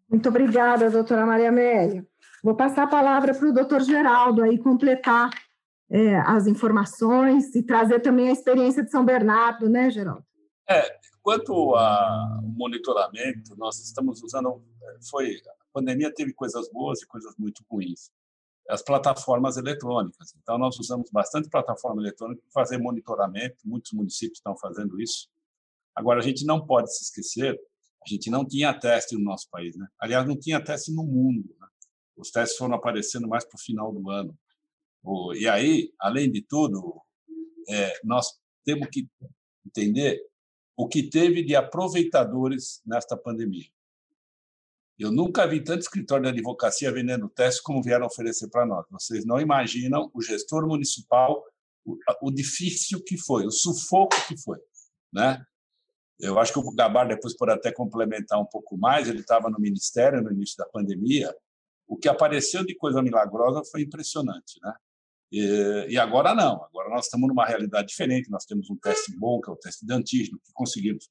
Muito 0.10 0.30
obrigada, 0.30 0.90
doutora 0.90 1.26
Maria 1.26 1.50
Amélia. 1.50 2.06
Vou 2.44 2.56
passar 2.56 2.84
a 2.84 2.88
palavra 2.88 3.34
para 3.34 3.48
o 3.48 3.54
doutor 3.54 3.82
Geraldo 3.82 4.42
aí 4.42 4.58
completar 4.58 5.30
é, 5.90 6.16
as 6.22 6.48
informações 6.48 7.54
e 7.54 7.62
trazer 7.62 8.00
também 8.00 8.30
a 8.30 8.32
experiência 8.32 8.84
de 8.84 8.90
São 8.90 9.06
Bernardo, 9.06 9.70
né, 9.70 9.92
Geraldo? 9.92 10.26
É, 10.68 11.00
quanto 11.22 11.76
ao 11.76 12.42
monitoramento, 12.44 13.56
nós 13.58 13.78
estamos 13.80 14.24
usando, 14.24 14.64
é, 14.82 14.98
foi 15.10 15.36
a 15.36 15.74
pandemia 15.74 16.14
teve 16.14 16.34
coisas 16.34 16.70
boas 16.72 17.02
e 17.02 17.08
coisas 17.08 17.34
muito 17.38 17.64
ruins. 17.70 18.10
As 18.70 18.82
plataformas 18.82 19.58
eletrônicas. 19.58 20.34
Então, 20.42 20.58
nós 20.58 20.80
usamos 20.80 21.10
bastante 21.12 21.50
plataforma 21.50 22.02
eletrônica 22.02 22.42
para 22.42 22.64
fazer 22.64 22.78
monitoramento, 22.78 23.58
muitos 23.66 23.92
municípios 23.92 24.38
estão 24.38 24.58
fazendo 24.58 25.00
isso. 25.00 25.28
Agora, 25.96 26.20
a 26.20 26.24
gente 26.24 26.46
não 26.46 26.66
pode 26.66 26.96
se 26.96 27.04
esquecer, 27.04 27.60
a 28.06 28.10
gente 28.10 28.30
não 28.30 28.46
tinha 28.46 28.74
teste 28.74 29.16
no 29.16 29.24
nosso 29.24 29.50
país. 29.50 29.76
Né? 29.76 29.86
Aliás, 30.00 30.26
não 30.26 30.38
tinha 30.38 30.64
teste 30.64 30.94
no 30.94 31.04
mundo. 31.04 31.56
Os 32.16 32.32
testes 32.32 32.58
foram 32.58 32.76
aparecendo 32.76 33.28
mais 33.28 33.46
para 33.46 33.58
o 33.58 33.62
final 33.62 33.92
do 33.92 34.10
ano. 34.10 34.38
E 35.36 35.48
aí, 35.48 35.94
além 36.00 36.32
de 36.32 36.42
tudo, 36.42 37.02
é, 37.68 37.94
nós 38.04 38.28
temos 38.64 38.88
que 38.92 39.08
entender 39.66 40.22
o 40.76 40.88
que 40.88 41.10
teve 41.10 41.44
de 41.44 41.56
aproveitadores 41.56 42.82
nesta 42.86 43.18
pandemia. 43.18 43.70
Eu 44.98 45.12
nunca 45.12 45.48
vi 45.48 45.64
tanto 45.64 45.82
escritório 45.82 46.26
de 46.26 46.30
advocacia 46.30 46.92
vendendo 46.92 47.28
testes 47.28 47.62
como 47.62 47.82
vieram 47.82 48.06
oferecer 48.06 48.50
para 48.50 48.66
nós. 48.66 48.86
Vocês 48.92 49.26
não 49.26 49.40
imaginam 49.40 50.12
o 50.14 50.22
gestor 50.22 50.68
municipal, 50.68 51.44
o, 51.84 51.98
o 52.22 52.32
difícil 52.32 53.04
que 53.04 53.18
foi, 53.18 53.46
o 53.46 53.52
sufoco 53.52 54.16
que 54.28 54.40
foi. 54.40 54.60
Né? 55.12 55.44
Eu 56.20 56.40
acho 56.40 56.54
que 56.54 56.60
o 56.60 56.72
Gabar 56.76 57.08
depois 57.08 57.36
pode 57.36 57.52
até 57.52 57.72
complementar 57.72 58.40
um 58.40 58.46
pouco 58.46 58.78
mais. 58.78 59.10
Ele 59.10 59.22
estava 59.22 59.50
no 59.50 59.60
ministério 59.60 60.22
no 60.22 60.32
início 60.32 60.56
da 60.56 60.68
pandemia. 60.68 61.36
O 61.92 61.98
que 61.98 62.08
apareceu 62.08 62.66
de 62.66 62.74
coisa 62.74 63.02
milagrosa 63.02 63.62
foi 63.70 63.82
impressionante, 63.82 64.58
né? 64.64 64.74
E, 65.30 65.88
e 65.90 65.98
agora 65.98 66.34
não. 66.34 66.64
Agora 66.64 66.90
nós 66.90 67.04
estamos 67.04 67.28
numa 67.28 67.46
realidade 67.46 67.90
diferente. 67.90 68.32
Nós 68.32 68.46
temos 68.46 68.70
um 68.70 68.78
teste 68.78 69.14
bom, 69.20 69.42
que 69.42 69.50
é 69.50 69.54
o 69.54 69.58
teste 69.58 69.86
de 69.86 69.94
antígeno, 69.94 70.40
que 70.40 70.54
conseguimos. 70.54 71.10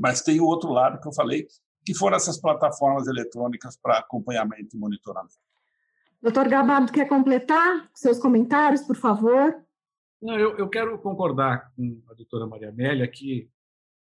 Mas 0.00 0.22
tem 0.22 0.40
o 0.40 0.46
outro 0.46 0.72
lado 0.72 0.98
que 0.98 1.06
eu 1.06 1.12
falei, 1.12 1.46
que 1.84 1.94
foram 1.94 2.16
essas 2.16 2.40
plataformas 2.40 3.08
eletrônicas 3.08 3.76
para 3.76 3.98
acompanhamento 3.98 4.74
e 4.74 4.78
monitoramento. 4.78 5.34
Doutor 6.22 6.48
Gabardo, 6.48 6.90
quer 6.90 7.06
completar 7.06 7.90
seus 7.94 8.18
comentários, 8.18 8.80
por 8.80 8.96
favor? 8.96 9.62
Não, 10.22 10.38
eu, 10.38 10.56
eu 10.56 10.68
quero 10.70 10.98
concordar 10.98 11.70
com 11.76 12.00
a 12.10 12.14
doutora 12.14 12.46
Maria 12.46 12.70
Amélia 12.70 13.06
que, 13.06 13.50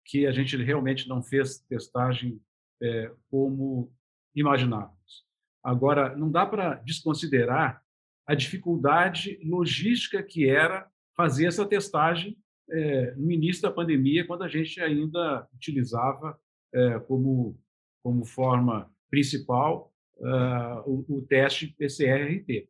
que 0.05 0.29
a 0.29 0.33
gente 0.33 0.57
realmente 0.63 1.09
não 1.09 1.21
fez 1.25 1.59
testagem 1.59 2.41
é, 2.81 3.13
como 3.29 3.93
imaginávamos. 4.33 5.32
Agora, 5.63 6.17
não 6.17 6.31
dá 6.31 6.45
para 6.45 6.75
desconsiderar 6.75 7.83
a 8.27 8.35
dificuldade 8.35 9.39
logística 9.45 10.23
que 10.23 10.49
era 10.49 10.89
fazer 11.17 11.47
essa 11.47 11.67
testagem 11.67 12.37
é, 12.71 13.15
no 13.17 13.31
início 13.31 13.63
da 13.63 13.71
pandemia, 13.71 14.27
quando 14.27 14.43
a 14.45 14.49
gente 14.49 14.81
ainda 14.81 15.47
utilizava 15.55 16.39
é, 16.73 16.99
como, 17.01 17.59
como 18.03 18.25
forma 18.25 18.91
principal 19.11 19.93
uh, 20.17 20.91
o, 20.91 21.19
o, 21.19 21.23
teste 21.23 21.67
PCR-RT. 21.67 22.69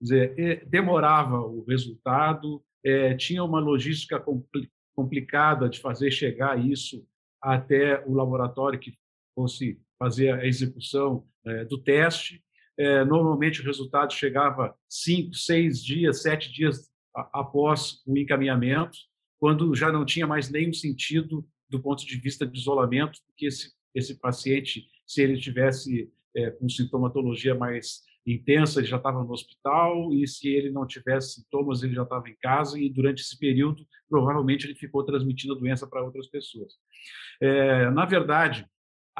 Dizer, 0.00 0.64
demorava 0.66 1.40
o 1.40 1.64
resultado, 1.64 2.64
tinha 3.18 3.44
uma 3.44 3.60
logística 3.60 4.18
compli 4.18 4.70
complicada 4.94 5.68
de 5.68 5.80
fazer 5.80 6.10
chegar 6.10 6.58
isso 6.58 7.06
até 7.40 8.02
o 8.06 8.14
laboratório 8.14 8.78
que 8.78 8.98
fosse 9.34 9.80
fazer 9.98 10.32
a 10.32 10.46
execução 10.46 11.26
é, 11.44 11.64
do 11.64 11.78
teste. 11.78 12.42
É, 12.78 13.04
normalmente 13.04 13.60
o 13.60 13.64
resultado 13.64 14.12
chegava 14.12 14.74
cinco, 14.88 15.34
seis 15.34 15.84
dias, 15.84 16.22
sete 16.22 16.52
dias 16.52 16.90
após 17.14 18.02
o 18.06 18.16
encaminhamento, 18.16 18.96
quando 19.38 19.74
já 19.74 19.90
não 19.90 20.04
tinha 20.04 20.26
mais 20.26 20.50
nenhum 20.50 20.72
sentido 20.72 21.46
do 21.68 21.80
ponto 21.80 22.04
de 22.04 22.16
vista 22.16 22.46
de 22.46 22.58
isolamento, 22.58 23.18
porque 23.26 23.46
esse, 23.46 23.72
esse 23.94 24.18
paciente, 24.18 24.86
se 25.06 25.22
ele 25.22 25.38
tivesse 25.38 26.10
é, 26.34 26.50
com 26.50 26.68
sintomatologia 26.68 27.54
mais 27.54 28.02
intensa, 28.26 28.80
ele 28.80 28.86
já 28.86 28.96
estava 28.96 29.22
no 29.22 29.32
hospital, 29.32 30.12
e 30.12 30.26
se 30.26 30.48
ele 30.48 30.70
não 30.70 30.86
tivesse 30.86 31.34
sintomas, 31.34 31.82
ele 31.82 31.94
já 31.94 32.02
estava 32.02 32.28
em 32.28 32.36
casa, 32.36 32.78
e 32.78 32.88
durante 32.88 33.22
esse 33.22 33.38
período, 33.38 33.84
provavelmente, 34.08 34.66
ele 34.66 34.74
ficou 34.74 35.04
transmitindo 35.04 35.54
a 35.54 35.58
doença 35.58 35.86
para 35.86 36.04
outras 36.04 36.28
pessoas. 36.28 36.74
É, 37.40 37.90
na 37.90 38.04
verdade, 38.04 38.66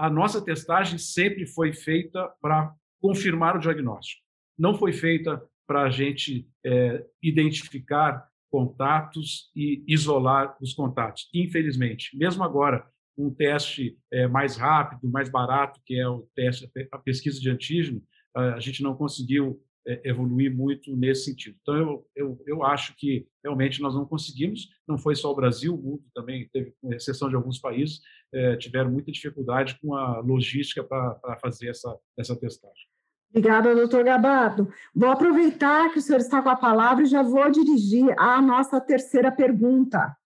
a 0.00 0.08
nossa 0.08 0.42
testagem 0.42 0.98
sempre 0.98 1.46
foi 1.46 1.74
feita 1.74 2.26
para 2.40 2.74
confirmar 3.02 3.54
o 3.54 3.60
diagnóstico. 3.60 4.22
Não 4.58 4.74
foi 4.74 4.94
feita 4.94 5.42
para 5.66 5.82
a 5.82 5.90
gente 5.90 6.48
é, 6.64 7.04
identificar 7.22 8.26
contatos 8.50 9.50
e 9.54 9.84
isolar 9.86 10.56
os 10.58 10.72
contatos. 10.72 11.28
Infelizmente, 11.34 12.16
mesmo 12.16 12.42
agora, 12.42 12.86
um 13.16 13.28
teste 13.32 13.98
é, 14.10 14.26
mais 14.26 14.56
rápido, 14.56 15.06
mais 15.10 15.28
barato, 15.28 15.78
que 15.84 16.00
é 16.00 16.08
o 16.08 16.26
teste, 16.34 16.70
a 16.90 16.98
pesquisa 16.98 17.38
de 17.38 17.50
antígeno, 17.50 18.02
a 18.34 18.58
gente 18.58 18.82
não 18.82 18.96
conseguiu 18.96 19.60
evoluir 20.04 20.54
muito 20.54 20.94
nesse 20.94 21.24
sentido. 21.24 21.56
Então, 21.62 21.74
eu, 21.76 22.06
eu, 22.14 22.42
eu 22.46 22.64
acho 22.64 22.94
que 22.96 23.26
realmente 23.42 23.80
nós 23.80 23.94
não 23.94 24.04
conseguimos, 24.04 24.68
não 24.86 24.98
foi 24.98 25.14
só 25.14 25.30
o 25.30 25.34
Brasil, 25.34 25.74
o 25.74 25.82
mundo 25.82 26.02
também 26.14 26.48
teve, 26.52 26.74
com 26.80 26.92
exceção 26.92 27.28
de 27.28 27.34
alguns 27.34 27.58
países, 27.58 28.00
é, 28.32 28.56
tiveram 28.56 28.90
muita 28.90 29.10
dificuldade 29.10 29.78
com 29.80 29.94
a 29.94 30.20
logística 30.20 30.84
para 30.84 31.38
fazer 31.40 31.68
essa, 31.70 31.96
essa 32.18 32.36
testagem. 32.36 32.88
Obrigada, 33.30 33.74
doutor 33.74 34.04
Gabardo. 34.04 34.68
Vou 34.94 35.08
aproveitar 35.08 35.92
que 35.92 35.98
o 35.98 36.02
senhor 36.02 36.18
está 36.18 36.42
com 36.42 36.48
a 36.48 36.56
palavra 36.56 37.04
e 37.04 37.06
já 37.06 37.22
vou 37.22 37.48
dirigir 37.50 38.12
à 38.18 38.42
nossa 38.42 38.80
terceira 38.80 39.30
pergunta. 39.30 40.16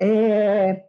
É, 0.00 0.84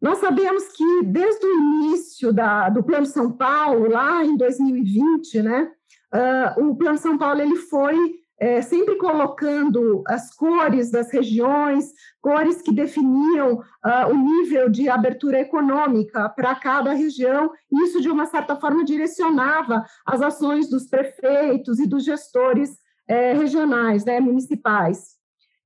Nós 0.00 0.18
sabemos 0.18 0.68
que 0.68 1.02
desde 1.04 1.44
o 1.44 1.58
início 1.58 2.32
da, 2.32 2.68
do 2.68 2.84
Plano 2.84 3.06
São 3.06 3.32
Paulo, 3.32 3.88
lá 3.88 4.24
em 4.24 4.36
2020, 4.36 5.42
né, 5.42 5.72
uh, 6.14 6.64
o 6.64 6.76
Plano 6.76 6.98
São 6.98 7.16
Paulo 7.16 7.40
ele 7.40 7.56
foi 7.56 7.96
é, 8.38 8.60
sempre 8.60 8.96
colocando 8.96 10.02
as 10.06 10.34
cores 10.34 10.90
das 10.90 11.10
regiões, 11.10 11.86
cores 12.20 12.60
que 12.60 12.72
definiam 12.72 13.54
uh, 13.54 14.10
o 14.10 14.14
nível 14.14 14.68
de 14.68 14.88
abertura 14.88 15.40
econômica 15.40 16.28
para 16.28 16.54
cada 16.54 16.92
região, 16.92 17.50
e 17.72 17.84
isso, 17.84 18.00
de 18.00 18.10
uma 18.10 18.26
certa 18.26 18.56
forma, 18.56 18.84
direcionava 18.84 19.84
as 20.04 20.20
ações 20.20 20.68
dos 20.68 20.86
prefeitos 20.86 21.78
e 21.78 21.86
dos 21.86 22.04
gestores 22.04 22.78
é, 23.08 23.32
regionais, 23.32 24.04
né, 24.04 24.20
municipais. 24.20 25.16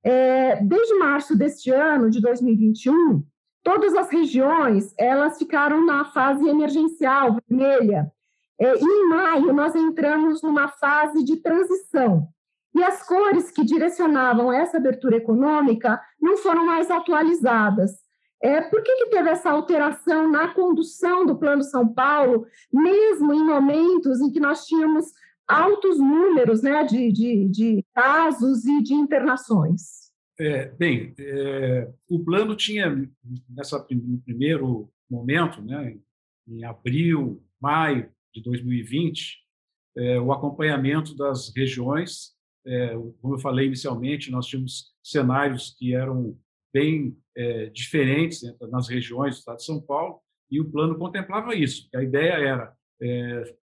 É, 0.03 0.63
desde 0.63 0.93
março 0.95 1.37
deste 1.37 1.71
ano, 1.71 2.09
de 2.09 2.21
2021, 2.21 3.23
todas 3.63 3.93
as 3.95 4.09
regiões 4.09 4.93
elas 4.97 5.37
ficaram 5.37 5.85
na 5.85 6.05
fase 6.05 6.47
emergencial, 6.47 7.37
vermelha. 7.47 8.11
É, 8.61 8.75
em 8.75 9.09
maio, 9.09 9.51
nós 9.53 9.75
entramos 9.75 10.43
numa 10.43 10.67
fase 10.67 11.23
de 11.23 11.37
transição. 11.37 12.27
E 12.75 12.83
as 12.83 13.03
cores 13.03 13.49
que 13.49 13.65
direcionavam 13.65 14.53
essa 14.53 14.77
abertura 14.77 15.17
econômica 15.17 15.99
não 16.21 16.37
foram 16.37 16.63
mais 16.63 16.91
atualizadas. 16.91 17.91
É, 18.39 18.61
por 18.61 18.83
que, 18.83 18.95
que 18.97 19.07
teve 19.07 19.31
essa 19.31 19.49
alteração 19.49 20.29
na 20.31 20.53
condução 20.53 21.25
do 21.25 21.39
Plano 21.39 21.63
São 21.63 21.91
Paulo, 21.91 22.45
mesmo 22.71 23.33
em 23.33 23.43
momentos 23.43 24.21
em 24.21 24.31
que 24.31 24.39
nós 24.39 24.63
tínhamos 24.67 25.05
altos 25.47 25.97
números 25.97 26.61
né, 26.61 26.83
de, 26.83 27.11
de, 27.11 27.49
de 27.49 27.85
casos 27.95 28.63
e 28.65 28.83
de 28.83 28.93
internações? 28.93 30.11
É, 30.39 30.67
bem, 30.69 31.15
é, 31.19 31.89
o 32.07 32.23
plano 32.23 32.55
tinha, 32.55 33.09
nessa, 33.49 33.83
no 33.89 34.19
primeiro 34.19 34.87
momento, 35.09 35.63
né, 35.63 35.97
em 36.47 36.63
abril, 36.63 37.43
maio 37.59 38.07
de 38.33 38.41
2020, 38.41 39.37
é, 39.97 40.19
o 40.19 40.31
acompanhamento 40.31 41.15
das 41.15 41.53
regiões. 41.55 42.31
É, 42.65 42.89
como 43.21 43.35
eu 43.35 43.39
falei 43.39 43.67
inicialmente, 43.67 44.31
nós 44.31 44.45
tínhamos 44.45 44.91
cenários 45.03 45.75
que 45.77 45.93
eram 45.93 46.37
bem 46.73 47.17
é, 47.35 47.65
diferentes 47.67 48.41
nas 48.69 48.87
regiões 48.87 49.35
do 49.35 49.39
estado 49.39 49.57
de 49.57 49.65
São 49.65 49.81
Paulo, 49.81 50.19
e 50.49 50.59
o 50.59 50.69
plano 50.69 50.97
contemplava 50.97 51.55
isso. 51.55 51.87
A 51.95 52.03
ideia 52.03 52.33
era 52.33 52.75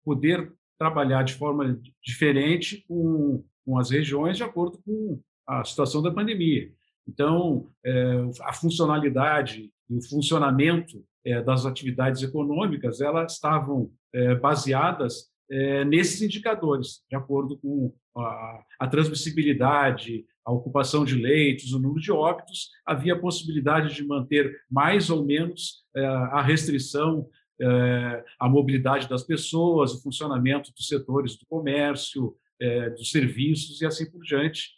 poder 0.04 0.52
trabalhar 0.78 1.22
de 1.22 1.34
forma 1.34 1.78
diferente 2.02 2.84
com, 2.88 3.44
com 3.66 3.76
as 3.76 3.90
regiões 3.90 4.36
de 4.36 4.44
acordo 4.44 4.78
com 4.84 5.20
a 5.46 5.64
situação 5.64 6.00
da 6.00 6.10
pandemia. 6.10 6.72
Então, 7.06 7.68
a 8.42 8.52
funcionalidade 8.52 9.72
e 9.90 9.96
o 9.96 10.02
funcionamento 10.02 11.04
das 11.44 11.66
atividades 11.66 12.22
econômicas 12.22 13.00
elas 13.00 13.34
estavam 13.34 13.90
é, 14.14 14.34
baseadas 14.34 15.26
é, 15.50 15.84
nesses 15.84 16.22
indicadores, 16.22 17.02
de 17.10 17.16
acordo 17.16 17.58
com 17.58 17.92
a, 18.16 18.62
a, 18.80 18.86
transmissibilidade, 18.86 20.24
a 20.44 20.52
ocupação 20.52 21.04
de 21.04 21.14
leitos, 21.14 21.72
o 21.72 21.78
número 21.78 22.00
de 22.00 22.12
óbitos, 22.12 22.70
havia 22.86 23.18
possibilidade 23.18 23.94
de 23.94 24.06
manter 24.06 24.54
mais 24.70 25.10
ou 25.10 25.24
menos 25.24 25.84
a 26.32 26.40
restrição 26.40 27.28
à 28.40 28.48
mobilidade 28.48 29.08
das 29.08 29.22
pessoas, 29.22 29.92
o 29.92 30.02
funcionamento 30.02 30.72
dos 30.72 30.86
setores 30.86 31.36
do 31.36 31.44
comércio, 31.46 32.34
dos 32.96 33.10
serviços 33.10 33.82
e 33.82 33.86
assim 33.86 34.10
por 34.10 34.22
diante, 34.22 34.70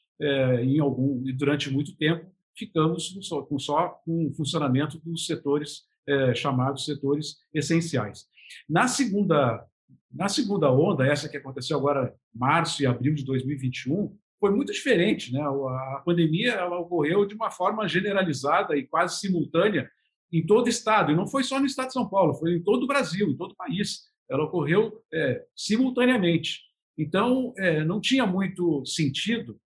em 0.63 0.81
algum 0.81 1.23
e 1.25 1.33
durante 1.33 1.71
muito 1.71 1.97
tempo 1.97 2.27
ficamos 2.57 3.11
com 3.11 3.23
só 3.23 3.43
com, 3.43 3.59
só, 3.59 3.89
com 4.05 4.27
o 4.27 4.35
funcionamento 4.35 5.01
dos 5.05 5.25
setores 5.25 5.85
é, 6.11 6.35
chamados 6.35 6.85
setores 6.85 7.37
essenciais. 7.55 8.27
Na 8.69 8.89
segunda 8.89 9.67
na 10.13 10.29
segunda 10.29 10.73
onda, 10.73 11.07
essa 11.07 11.29
que 11.29 11.37
aconteceu 11.37 11.79
agora 11.79 12.13
março 12.35 12.83
e 12.83 12.87
abril 12.87 13.15
de 13.15 13.25
2021, 13.25 14.13
foi 14.41 14.51
muito 14.51 14.73
diferente, 14.73 15.33
né? 15.33 15.41
A 15.41 16.03
pandemia 16.05 16.53
ela 16.53 16.81
ocorreu 16.81 17.25
de 17.25 17.35
uma 17.35 17.51
forma 17.51 17.87
generalizada 17.87 18.77
e 18.77 18.87
quase 18.87 19.21
simultânea 19.21 19.89
em 20.33 20.45
todo 20.45 20.67
o 20.67 20.69
estado, 20.69 21.13
e 21.13 21.17
não 21.17 21.27
foi 21.27 21.43
só 21.43 21.59
no 21.61 21.67
estado 21.67 21.89
de 21.89 21.93
São 21.93 22.09
Paulo, 22.09 22.35
foi 22.35 22.55
em 22.55 22.63
todo 22.63 22.85
o 22.85 22.87
Brasil, 22.87 23.29
em 23.29 23.37
todo 23.37 23.53
o 23.53 23.57
país. 23.57 24.05
Ela 24.29 24.45
ocorreu 24.45 25.01
é, 25.13 25.45
simultaneamente. 25.57 26.61
Então, 26.97 27.53
é, 27.59 27.85
não 27.85 28.01
tinha 28.01 28.25
muito 28.27 28.85
sentido 28.87 29.61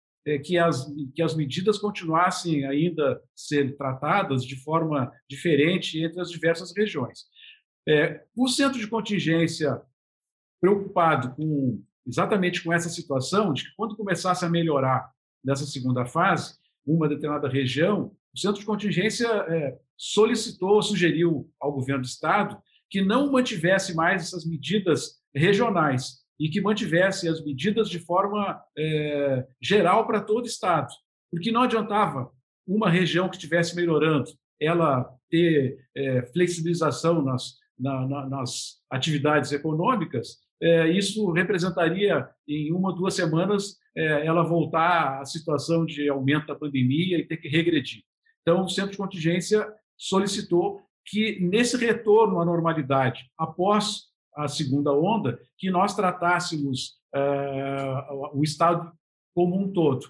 que, 0.44 0.58
as, 0.58 0.86
que 1.14 1.22
as 1.22 1.36
medidas 1.36 1.78
continuassem 1.78 2.66
ainda 2.66 3.22
ser 3.36 3.76
tratadas 3.76 4.46
de 4.46 4.56
forma 4.56 5.12
diferente 5.30 6.02
entre 6.02 6.22
as 6.22 6.30
diversas 6.30 6.74
regiões. 6.76 7.26
É, 7.88 8.24
o 8.36 8.48
centro 8.48 8.80
de 8.80 8.88
contingência, 8.88 9.82
preocupado 10.62 11.36
com 11.36 11.84
exatamente 12.06 12.64
com 12.64 12.74
essa 12.74 12.90
situação, 12.90 13.54
de 13.54 13.64
que 13.64 13.76
quando 13.76 13.96
começasse 13.96 14.44
a 14.46 14.50
melhorar 14.50 15.10
nessa 15.44 15.66
segunda 15.66 16.06
fase, 16.06 16.58
uma 16.86 17.08
determinada 17.08 17.48
região, 17.48 18.12
o 18.34 18.40
centro 18.40 18.60
de 18.60 18.66
contingência 18.66 19.28
é, 19.28 19.78
solicitou, 19.98 20.82
sugeriu 20.82 21.50
ao 21.60 21.72
governo 21.72 22.02
do 22.02 22.08
estado 22.08 22.58
que 22.90 23.02
não 23.02 23.32
mantivesse 23.32 23.96
mais 23.96 24.24
essas 24.24 24.46
medidas 24.46 25.22
regionais, 25.34 26.23
e 26.40 26.50
que 26.50 26.62
mantivesse 26.62 27.28
as 27.28 27.44
medidas 27.44 27.90
de 27.90 28.00
forma 28.00 28.62
é, 28.78 29.46
geral 29.62 30.06
para 30.06 30.22
todo 30.22 30.44
o 30.44 30.48
Estado. 30.48 30.92
Porque 31.32 31.52
não 31.52 31.64
adiantava 31.64 32.32
uma 32.68 32.90
região 32.90 33.30
que 33.30 33.36
estivesse 33.36 33.76
melhorando, 33.76 34.32
ela 34.60 35.10
ter 35.30 35.78
é, 35.96 36.24
flexibilização 36.28 37.22
nas, 37.22 37.56
na, 37.78 38.08
na, 38.08 38.30
nas 38.30 38.82
atividades 38.90 39.52
econômicas, 39.52 40.44
é, 40.62 40.90
isso 40.90 41.30
representaria, 41.32 42.30
em 42.48 42.72
uma 42.72 42.90
ou 42.90 42.96
duas 42.96 43.14
semanas, 43.16 43.78
é, 43.96 44.26
ela 44.26 44.44
voltar 44.44 45.20
à 45.20 45.26
situação 45.26 45.86
de 45.86 46.08
aumento 46.08 46.48
da 46.48 46.56
pandemia 46.56 47.18
e 47.18 47.28
ter 47.28 47.38
que 47.38 47.50
regredir. 47.50 48.02
Então, 48.42 48.64
o 48.64 48.70
Centro 48.70 48.92
de 48.92 48.98
Contingência 48.98 49.68
solicitou 49.98 50.82
que, 51.06 51.38
nesse 51.42 51.76
retorno 51.76 52.40
à 52.40 52.46
normalidade, 52.46 53.30
após 53.38 54.13
a 54.36 54.48
segunda 54.48 54.92
onda, 54.92 55.40
que 55.58 55.70
nós 55.70 55.96
tratássemos 55.96 57.00
uh, 57.16 58.38
o 58.38 58.44
Estado 58.44 58.92
como 59.34 59.60
um 59.60 59.72
todo. 59.72 60.08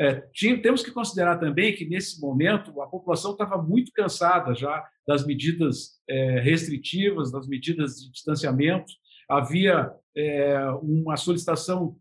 É, 0.00 0.22
tinha, 0.32 0.60
temos 0.60 0.82
que 0.82 0.90
considerar 0.90 1.38
também 1.38 1.74
que, 1.74 1.84
nesse 1.84 2.20
momento, 2.20 2.80
a 2.80 2.86
população 2.86 3.32
estava 3.32 3.60
muito 3.60 3.92
cansada 3.92 4.54
já 4.54 4.84
das 5.06 5.26
medidas 5.26 6.00
é, 6.08 6.40
restritivas, 6.40 7.32
das 7.32 7.48
medidas 7.48 7.96
de 7.96 8.10
distanciamento. 8.12 8.92
Havia 9.28 9.90
é, 10.16 10.58
uma 10.82 11.16
solicitação 11.16 11.96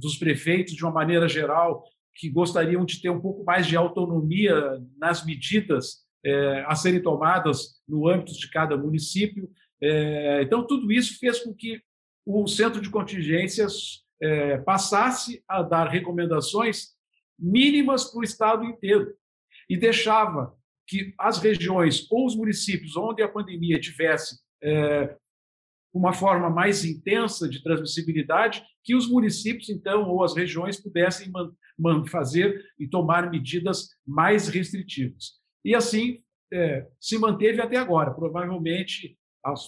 dos 0.00 0.16
prefeitos, 0.16 0.74
de 0.74 0.82
uma 0.82 0.90
maneira 0.90 1.28
geral, 1.28 1.84
que 2.16 2.28
gostariam 2.28 2.84
de 2.84 3.00
ter 3.00 3.10
um 3.10 3.20
pouco 3.20 3.44
mais 3.44 3.64
de 3.64 3.76
autonomia 3.76 4.82
nas 4.98 5.24
medidas 5.24 6.02
a 6.66 6.74
serem 6.74 7.00
tomadas 7.00 7.80
no 7.88 8.08
âmbito 8.08 8.32
de 8.32 8.50
cada 8.50 8.76
município. 8.76 9.48
É, 9.82 10.42
então, 10.42 10.66
tudo 10.66 10.92
isso 10.92 11.18
fez 11.18 11.40
com 11.40 11.52
que 11.52 11.82
o 12.24 12.46
centro 12.46 12.80
de 12.80 12.88
contingências 12.88 14.04
é, 14.20 14.58
passasse 14.58 15.42
a 15.48 15.62
dar 15.62 15.88
recomendações 15.88 16.92
mínimas 17.36 18.04
para 18.04 18.20
o 18.20 18.24
Estado 18.24 18.64
inteiro 18.64 19.12
e 19.68 19.76
deixava 19.76 20.54
que 20.86 21.12
as 21.18 21.38
regiões 21.38 22.06
ou 22.10 22.26
os 22.26 22.36
municípios 22.36 22.96
onde 22.96 23.22
a 23.22 23.28
pandemia 23.28 23.80
tivesse 23.80 24.38
é, 24.62 25.16
uma 25.92 26.12
forma 26.12 26.48
mais 26.48 26.84
intensa 26.84 27.48
de 27.48 27.62
transmissibilidade, 27.62 28.64
que 28.84 28.94
os 28.94 29.08
municípios, 29.08 29.68
então, 29.68 30.08
ou 30.08 30.22
as 30.22 30.34
regiões 30.34 30.80
pudessem 30.80 31.30
fazer 32.08 32.64
e 32.78 32.88
tomar 32.88 33.30
medidas 33.30 33.88
mais 34.06 34.48
restritivas. 34.48 35.40
E 35.64 35.74
assim 35.74 36.22
é, 36.52 36.86
se 37.00 37.18
manteve 37.18 37.60
até 37.60 37.76
agora. 37.76 38.12
Provavelmente 38.12 39.16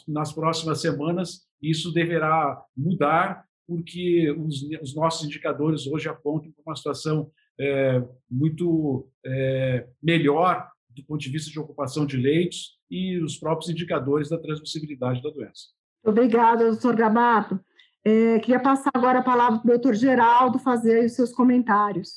nas 0.08 0.32
próximas 0.32 0.80
semanas 0.80 1.46
isso 1.60 1.92
deverá 1.92 2.62
mudar, 2.76 3.44
porque 3.66 4.30
os, 4.32 4.62
os 4.82 4.94
nossos 4.94 5.24
indicadores 5.24 5.86
hoje 5.86 6.08
apontam 6.08 6.52
para 6.52 6.62
uma 6.66 6.76
situação 6.76 7.30
é, 7.58 8.02
muito 8.30 9.08
é, 9.24 9.88
melhor 10.02 10.68
do 10.90 11.04
ponto 11.04 11.20
de 11.20 11.30
vista 11.30 11.50
de 11.50 11.58
ocupação 11.58 12.06
de 12.06 12.16
leitos 12.16 12.78
e 12.90 13.18
os 13.18 13.36
próprios 13.36 13.70
indicadores 13.70 14.28
da 14.28 14.38
transmissibilidade 14.38 15.22
da 15.22 15.30
doença. 15.30 15.68
Obrigada, 16.04 16.70
doutor 16.70 16.94
Gabato. 16.94 17.58
É, 18.04 18.38
queria 18.38 18.60
passar 18.60 18.90
agora 18.94 19.20
a 19.20 19.22
palavra 19.22 19.58
para 19.58 19.66
o 19.66 19.70
doutor 19.72 19.94
Geraldo 19.94 20.58
fazer 20.58 21.04
os 21.06 21.12
seus 21.12 21.32
comentários. 21.32 22.10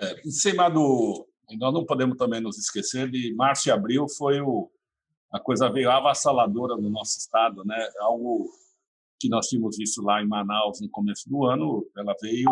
É, 0.00 0.20
em 0.26 0.30
cima 0.30 0.68
do. 0.68 1.26
Nós 1.58 1.74
não 1.74 1.84
podemos 1.84 2.16
também 2.16 2.40
nos 2.40 2.56
esquecer 2.58 3.10
de 3.10 3.34
março 3.34 3.68
e 3.68 3.72
abril 3.72 4.06
foi 4.16 4.40
o, 4.40 4.70
a 5.32 5.38
coisa 5.38 5.70
veio 5.70 5.90
avassaladora 5.90 6.76
no 6.76 6.90
nosso 6.90 7.18
estado, 7.18 7.64
né? 7.64 7.88
Algo 8.00 8.50
que 9.20 9.28
nós 9.28 9.46
tínhamos 9.46 9.76
visto 9.76 10.02
lá 10.02 10.22
em 10.22 10.26
Manaus 10.26 10.80
no 10.80 10.88
começo 10.90 11.28
do 11.28 11.44
ano, 11.44 11.86
ela 11.96 12.14
veio 12.20 12.48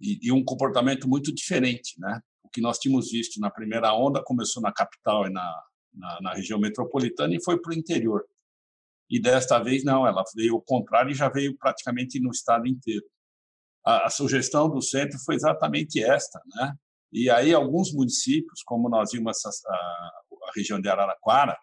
e, 0.00 0.12
e, 0.12 0.28
e 0.28 0.32
um 0.32 0.44
comportamento 0.44 1.08
muito 1.08 1.34
diferente, 1.34 1.98
né? 1.98 2.20
O 2.42 2.48
que 2.48 2.60
nós 2.60 2.78
tínhamos 2.78 3.10
visto 3.10 3.40
na 3.40 3.50
primeira 3.50 3.92
onda 3.94 4.22
começou 4.22 4.62
na 4.62 4.72
capital 4.72 5.26
e 5.26 5.30
na, 5.30 5.62
na, 5.92 6.20
na 6.20 6.34
região 6.34 6.60
metropolitana 6.60 7.34
e 7.34 7.42
foi 7.42 7.60
para 7.60 7.70
o 7.70 7.74
interior. 7.74 8.24
E 9.10 9.20
desta 9.20 9.58
vez 9.58 9.82
não, 9.84 10.06
ela 10.06 10.22
veio 10.36 10.54
ao 10.54 10.62
contrário 10.62 11.10
e 11.10 11.14
já 11.14 11.28
veio 11.28 11.56
praticamente 11.56 12.20
no 12.20 12.30
estado 12.30 12.66
inteiro. 12.68 13.04
A, 13.84 14.06
a 14.06 14.10
sugestão 14.10 14.68
do 14.68 14.80
centro 14.80 15.18
foi 15.24 15.34
exatamente 15.34 16.02
esta, 16.02 16.40
né? 16.54 16.74
E 17.12 17.30
aí 17.30 17.54
alguns 17.54 17.92
municípios, 17.92 18.62
como 18.64 18.88
nós 18.88 19.12
vimos 19.12 19.44
a, 19.44 19.48
a, 19.48 19.74
a 20.48 20.52
região 20.54 20.80
de 20.80 20.88
Araraquara, 20.88 21.56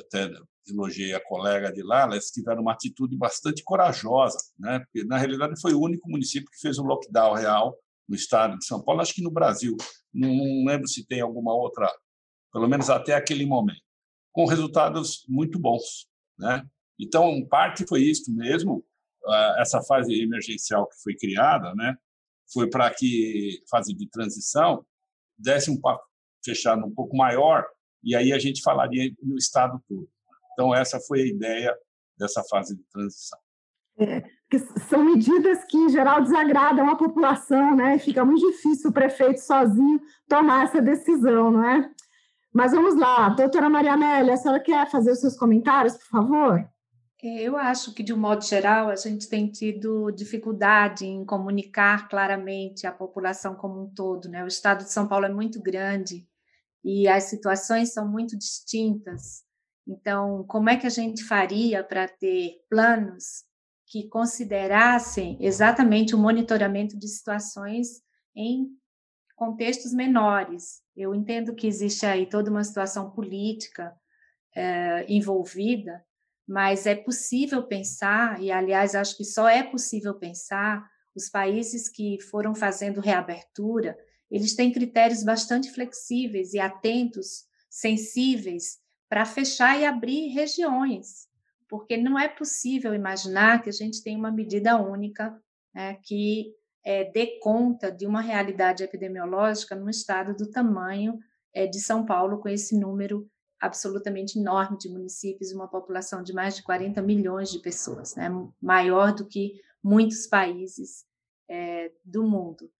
até 0.00 0.30
elogiei 0.68 1.14
a 1.14 1.24
colega 1.24 1.72
de 1.72 1.82
lá, 1.82 2.02
elas 2.02 2.26
tiveram 2.26 2.62
uma 2.62 2.72
atitude 2.72 3.16
bastante 3.16 3.62
corajosa, 3.64 4.38
né? 4.58 4.80
Porque 4.80 5.04
na 5.04 5.16
realidade 5.16 5.60
foi 5.60 5.72
o 5.72 5.80
único 5.80 6.10
município 6.10 6.50
que 6.50 6.60
fez 6.60 6.78
um 6.78 6.84
lockdown 6.84 7.34
real 7.34 7.76
no 8.08 8.14
estado 8.14 8.58
de 8.58 8.64
São 8.64 8.82
Paulo, 8.82 9.00
acho 9.00 9.14
que 9.14 9.22
no 9.22 9.30
Brasil. 9.30 9.76
Não, 10.12 10.30
lembro 10.66 10.88
se 10.88 11.06
tem 11.06 11.20
alguma 11.20 11.54
outra, 11.54 11.90
pelo 12.52 12.68
menos 12.68 12.90
até 12.90 13.14
aquele 13.14 13.46
momento, 13.46 13.82
com 14.32 14.46
resultados 14.46 15.24
muito 15.28 15.58
bons, 15.58 16.08
né? 16.38 16.66
Então, 16.98 17.46
parte 17.46 17.86
foi 17.86 18.02
isso 18.02 18.34
mesmo, 18.34 18.84
essa 19.58 19.82
fase 19.82 20.12
emergencial 20.20 20.88
que 20.88 20.96
foi 21.02 21.14
criada, 21.14 21.74
né? 21.74 21.96
Foi 22.52 22.68
para 22.68 22.90
que 22.92 23.62
fase 23.70 23.94
de 23.94 24.08
transição 24.08 24.84
desse 25.38 25.70
um 25.70 25.78
fechado 26.44 26.84
um 26.84 26.94
pouco 26.94 27.16
maior 27.16 27.64
e 28.02 28.14
aí 28.14 28.32
a 28.32 28.38
gente 28.38 28.62
falaria 28.62 29.12
no 29.22 29.36
estado 29.36 29.80
todo. 29.88 30.08
Então 30.52 30.74
essa 30.74 30.98
foi 31.00 31.22
a 31.22 31.26
ideia 31.26 31.76
dessa 32.18 32.42
fase 32.44 32.76
de 32.76 32.82
transição. 32.84 33.38
É, 34.00 34.22
são 34.88 35.04
medidas 35.04 35.64
que, 35.64 35.76
em 35.76 35.88
geral, 35.88 36.22
desagradam 36.22 36.88
a 36.88 36.96
população, 36.96 37.74
né? 37.74 37.98
Fica 37.98 38.24
muito 38.24 38.46
difícil 38.48 38.90
o 38.90 38.92
prefeito 38.92 39.40
sozinho 39.40 40.00
tomar 40.28 40.64
essa 40.64 40.80
decisão, 40.80 41.50
não 41.50 41.64
é? 41.64 41.90
Mas 42.52 42.72
vamos 42.72 42.96
lá, 42.96 43.28
doutora 43.28 43.68
Maria 43.68 43.94
Amélia, 43.94 44.34
a 44.34 44.36
senhora 44.36 44.60
quer 44.60 44.88
fazer 44.90 45.10
os 45.10 45.20
seus 45.20 45.36
comentários, 45.36 45.96
por 45.96 46.06
favor? 46.06 46.68
É, 47.22 47.42
eu 47.42 47.56
acho 47.56 47.92
que, 47.92 48.02
de 48.02 48.14
um 48.14 48.16
modo 48.16 48.44
geral, 48.44 48.88
a 48.88 48.96
gente 48.96 49.28
tem 49.28 49.50
tido 49.50 50.10
dificuldade 50.12 51.04
em 51.04 51.24
comunicar 51.24 52.08
claramente 52.08 52.86
a 52.86 52.92
população 52.92 53.54
como 53.56 53.82
um 53.82 53.90
todo. 53.92 54.28
Né? 54.28 54.44
O 54.44 54.48
estado 54.48 54.84
de 54.84 54.92
São 54.92 55.08
Paulo 55.08 55.26
é 55.26 55.28
muito 55.28 55.60
grande 55.60 56.26
e 56.84 57.08
as 57.08 57.24
situações 57.24 57.92
são 57.92 58.08
muito 58.08 58.36
distintas. 58.36 59.42
Então, 59.86 60.44
como 60.44 60.68
é 60.70 60.76
que 60.76 60.86
a 60.86 60.90
gente 60.90 61.24
faria 61.24 61.82
para 61.82 62.06
ter 62.06 62.60
planos 62.68 63.48
que 63.88 64.06
considerassem 64.08 65.38
exatamente 65.40 66.14
o 66.14 66.18
monitoramento 66.18 66.98
de 66.98 67.08
situações 67.08 68.02
em 68.36 68.68
contextos 69.34 69.92
menores. 69.92 70.82
Eu 70.96 71.14
entendo 71.14 71.54
que 71.54 71.66
existe 71.66 72.04
aí 72.04 72.26
toda 72.26 72.50
uma 72.50 72.64
situação 72.64 73.10
política 73.10 73.94
é, 74.54 75.06
envolvida, 75.08 76.04
mas 76.46 76.86
é 76.86 76.94
possível 76.94 77.62
pensar, 77.62 78.42
e 78.42 78.50
aliás, 78.50 78.94
acho 78.94 79.16
que 79.16 79.24
só 79.24 79.48
é 79.48 79.62
possível 79.62 80.14
pensar, 80.14 80.84
os 81.14 81.28
países 81.28 81.88
que 81.88 82.20
foram 82.20 82.54
fazendo 82.54 83.00
reabertura, 83.00 83.96
eles 84.30 84.54
têm 84.54 84.72
critérios 84.72 85.22
bastante 85.22 85.70
flexíveis 85.70 86.52
e 86.52 86.60
atentos, 86.60 87.46
sensíveis, 87.70 88.78
para 89.08 89.24
fechar 89.24 89.78
e 89.78 89.84
abrir 89.84 90.28
regiões, 90.28 91.28
porque 91.68 91.96
não 91.96 92.18
é 92.18 92.28
possível 92.28 92.94
imaginar 92.94 93.62
que 93.62 93.70
a 93.70 93.72
gente 93.72 94.02
tem 94.02 94.16
uma 94.16 94.30
medida 94.30 94.76
única 94.76 95.40
né, 95.74 95.98
que 96.02 96.54
é, 96.84 97.04
dê 97.04 97.38
conta 97.40 97.90
de 97.90 98.06
uma 98.06 98.20
realidade 98.20 98.82
epidemiológica 98.82 99.74
no 99.74 99.88
estado 99.90 100.34
do 100.36 100.50
tamanho 100.50 101.18
é, 101.54 101.66
de 101.66 101.80
São 101.80 102.04
Paulo, 102.04 102.38
com 102.38 102.48
esse 102.48 102.78
número 102.78 103.28
absolutamente 103.60 104.38
enorme 104.38 104.78
de 104.78 104.88
municípios, 104.88 105.52
uma 105.52 105.68
população 105.68 106.22
de 106.22 106.32
mais 106.32 106.54
de 106.54 106.62
40 106.62 107.02
milhões 107.02 107.50
de 107.50 107.58
pessoas, 107.58 108.14
né? 108.14 108.28
maior 108.60 109.12
do 109.12 109.26
que 109.26 109.60
muitos 109.82 110.26
países 110.26 111.04
é, 111.48 111.90
do 112.04 112.22
mundo. 112.22 112.70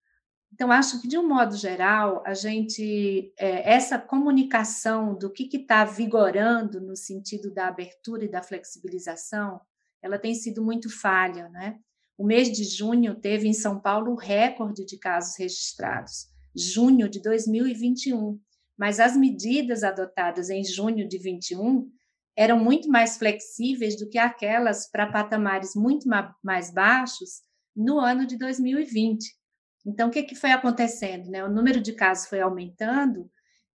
Então, 0.53 0.73
acho 0.73 1.01
que, 1.01 1.09
de 1.09 1.19
um 1.19 1.29
modo 1.29 1.57
geral, 1.57 2.23
a 2.27 2.35
gente, 2.35 3.33
é, 3.39 3.73
essa 3.73 3.99
comunicação 3.99 5.15
do 5.15 5.31
que 5.31 5.49
está 5.57 5.85
vigorando 5.85 6.81
no 6.81 6.97
sentido 6.97 7.53
da 7.53 7.69
abertura 7.69 8.25
e 8.25 8.31
da 8.31 8.43
flexibilização, 8.43 9.61
ela 10.03 10.19
tem 10.19 10.35
sido 10.35 10.65
muito 10.65 10.89
falha, 10.91 11.49
né? 11.51 11.79
O 12.17 12.25
mês 12.25 12.51
de 12.51 12.65
junho 12.65 13.15
teve 13.15 13.47
em 13.47 13.53
São 13.53 13.79
Paulo 13.79 14.13
o 14.13 14.17
recorde 14.17 14.85
de 14.85 14.99
casos 14.99 15.39
registrados, 15.39 16.27
junho 16.57 17.09
de 17.09 17.23
2021. 17.23 18.41
Mas 18.77 18.99
as 18.99 19.17
medidas 19.17 19.85
adotadas 19.85 20.51
em 20.51 20.65
junho 20.65 21.07
de 21.07 21.19
21 21.19 21.89
eram 22.37 22.59
muito 22.59 22.89
mais 22.89 23.17
flexíveis 23.17 23.97
do 23.99 24.09
que 24.09 24.19
aquelas 24.19 24.89
para 24.91 25.11
patamares 25.11 25.75
muito 25.75 26.09
mais 26.43 26.73
baixos 26.73 27.43
no 27.75 28.01
ano 28.01 28.27
de 28.27 28.37
2020. 28.37 29.38
Então, 29.89 30.09
o 30.09 30.11
que, 30.11 30.23
que 30.23 30.35
foi 30.35 30.51
acontecendo? 30.51 31.31
Né? 31.31 31.43
O 31.43 31.49
número 31.49 31.81
de 31.81 31.95
casos 31.95 32.29
foi 32.29 32.41
aumentando 32.41 33.31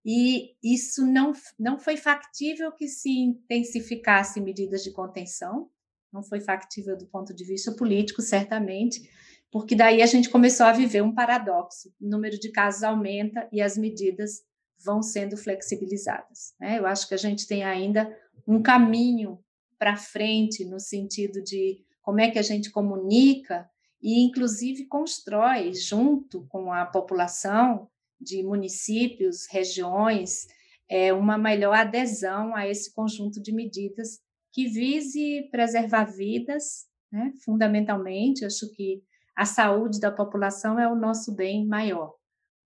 e 0.05 0.55
isso 0.61 1.05
não, 1.07 1.31
não 1.57 1.79
foi 1.79 1.97
factível 1.97 2.71
que 2.71 2.87
se 2.87 3.09
intensificasse 3.09 4.39
medidas 4.39 4.83
de 4.83 4.91
contenção, 4.91 5.71
não 6.11 6.21
foi 6.21 6.39
factível 6.39 6.95
do 6.95 7.07
ponto 7.07 7.33
de 7.33 7.43
vista 7.43 7.71
político, 7.71 8.21
certamente, 8.21 9.09
porque 9.51 9.75
daí 9.75 10.03
a 10.03 10.05
gente 10.05 10.29
começou 10.29 10.67
a 10.67 10.71
viver 10.71 11.01
um 11.01 11.15
paradoxo. 11.15 11.91
O 11.99 12.07
número 12.07 12.39
de 12.39 12.51
casos 12.51 12.83
aumenta 12.83 13.49
e 13.51 13.59
as 13.59 13.75
medidas 13.75 14.43
vão 14.85 15.01
sendo 15.01 15.35
flexibilizadas. 15.35 16.53
Né? 16.59 16.77
Eu 16.77 16.85
acho 16.85 17.07
que 17.07 17.15
a 17.15 17.17
gente 17.17 17.47
tem 17.47 17.63
ainda 17.63 18.15
um 18.47 18.61
caminho 18.61 19.39
para 19.79 19.95
frente 19.95 20.63
no 20.63 20.79
sentido 20.79 21.41
de 21.41 21.83
como 22.03 22.19
é 22.19 22.29
que 22.29 22.37
a 22.37 22.43
gente 22.43 22.69
comunica 22.69 23.67
e, 24.03 24.21
inclusive, 24.21 24.85
constrói, 24.85 25.73
junto 25.73 26.45
com 26.49 26.73
a 26.73 26.85
população 26.85 27.89
de 28.19 28.43
municípios, 28.43 29.47
regiões, 29.49 30.45
é, 30.89 31.13
uma 31.13 31.37
melhor 31.37 31.73
adesão 31.73 32.53
a 32.53 32.67
esse 32.67 32.93
conjunto 32.93 33.41
de 33.41 33.53
medidas 33.53 34.19
que 34.51 34.67
vise 34.67 35.47
preservar 35.49 36.03
vidas, 36.03 36.85
né? 37.09 37.31
fundamentalmente. 37.45 38.43
Acho 38.43 38.69
que 38.73 39.01
a 39.33 39.45
saúde 39.45 40.01
da 40.01 40.11
população 40.11 40.77
é 40.77 40.87
o 40.87 40.95
nosso 40.95 41.33
bem 41.33 41.65
maior 41.65 42.13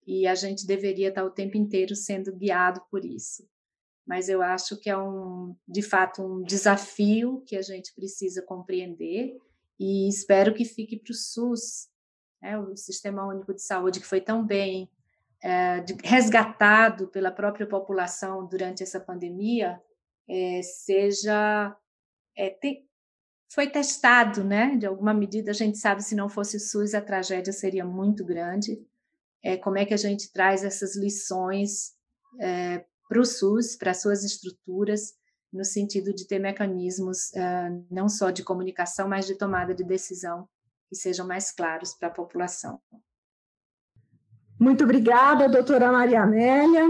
e 0.06 0.28
a 0.28 0.34
gente 0.36 0.64
deveria 0.64 1.08
estar 1.08 1.24
o 1.24 1.30
tempo 1.30 1.56
inteiro 1.56 1.96
sendo 1.96 2.34
guiado 2.36 2.80
por 2.88 3.04
isso. 3.04 3.44
Mas 4.06 4.28
eu 4.28 4.40
acho 4.40 4.78
que 4.78 4.88
é 4.88 4.96
um, 4.96 5.56
de 5.66 5.82
fato, 5.82 6.22
um 6.22 6.44
desafio 6.44 7.42
que 7.44 7.56
a 7.56 7.62
gente 7.62 7.92
precisa 7.92 8.40
compreender 8.40 9.36
e 9.78 10.08
espero 10.08 10.54
que 10.54 10.64
fique 10.64 10.98
para 10.98 11.12
o 11.12 11.14
SUS, 11.14 11.88
né, 12.40 12.58
o 12.58 12.76
Sistema 12.76 13.26
Único 13.26 13.54
de 13.54 13.62
Saúde, 13.62 14.00
que 14.00 14.06
foi 14.06 14.20
tão 14.20 14.44
bem 14.44 14.90
é, 15.42 15.84
resgatado 16.04 17.08
pela 17.08 17.30
própria 17.30 17.66
população 17.66 18.46
durante 18.46 18.82
essa 18.82 18.98
pandemia, 18.98 19.80
é, 20.28 20.60
seja 20.62 21.76
é, 22.36 22.50
te, 22.50 22.86
foi 23.52 23.68
testado, 23.68 24.42
né? 24.42 24.76
De 24.76 24.86
alguma 24.86 25.14
medida, 25.14 25.50
a 25.50 25.54
gente 25.54 25.78
sabe 25.78 26.02
se 26.02 26.14
não 26.14 26.28
fosse 26.28 26.56
o 26.56 26.60
SUS 26.60 26.94
a 26.94 27.00
tragédia 27.00 27.52
seria 27.52 27.84
muito 27.84 28.24
grande. 28.24 28.78
É, 29.42 29.56
como 29.56 29.78
é 29.78 29.84
que 29.84 29.94
a 29.94 29.98
gente 29.98 30.32
traz 30.32 30.64
essas 30.64 30.96
lições 30.96 31.94
é, 32.40 32.84
para 33.08 33.20
o 33.20 33.24
SUS, 33.24 33.76
para 33.76 33.94
suas 33.94 34.24
estruturas, 34.24 35.14
no 35.52 35.64
sentido 35.64 36.12
de 36.12 36.26
ter 36.26 36.38
mecanismos 36.38 37.30
uh, 37.30 37.86
não 37.90 38.08
só 38.08 38.30
de 38.30 38.42
comunicação, 38.42 39.08
mas 39.08 39.26
de 39.26 39.34
tomada 39.34 39.74
de 39.74 39.84
decisão 39.84 40.48
que 40.88 40.96
sejam 40.96 41.26
mais 41.26 41.50
claros 41.50 41.94
para 41.94 42.08
a 42.08 42.12
população. 42.12 42.80
Muito 44.58 44.84
obrigada, 44.84 45.48
doutora 45.48 45.92
Maria 45.92 46.22
Amélia. 46.22 46.84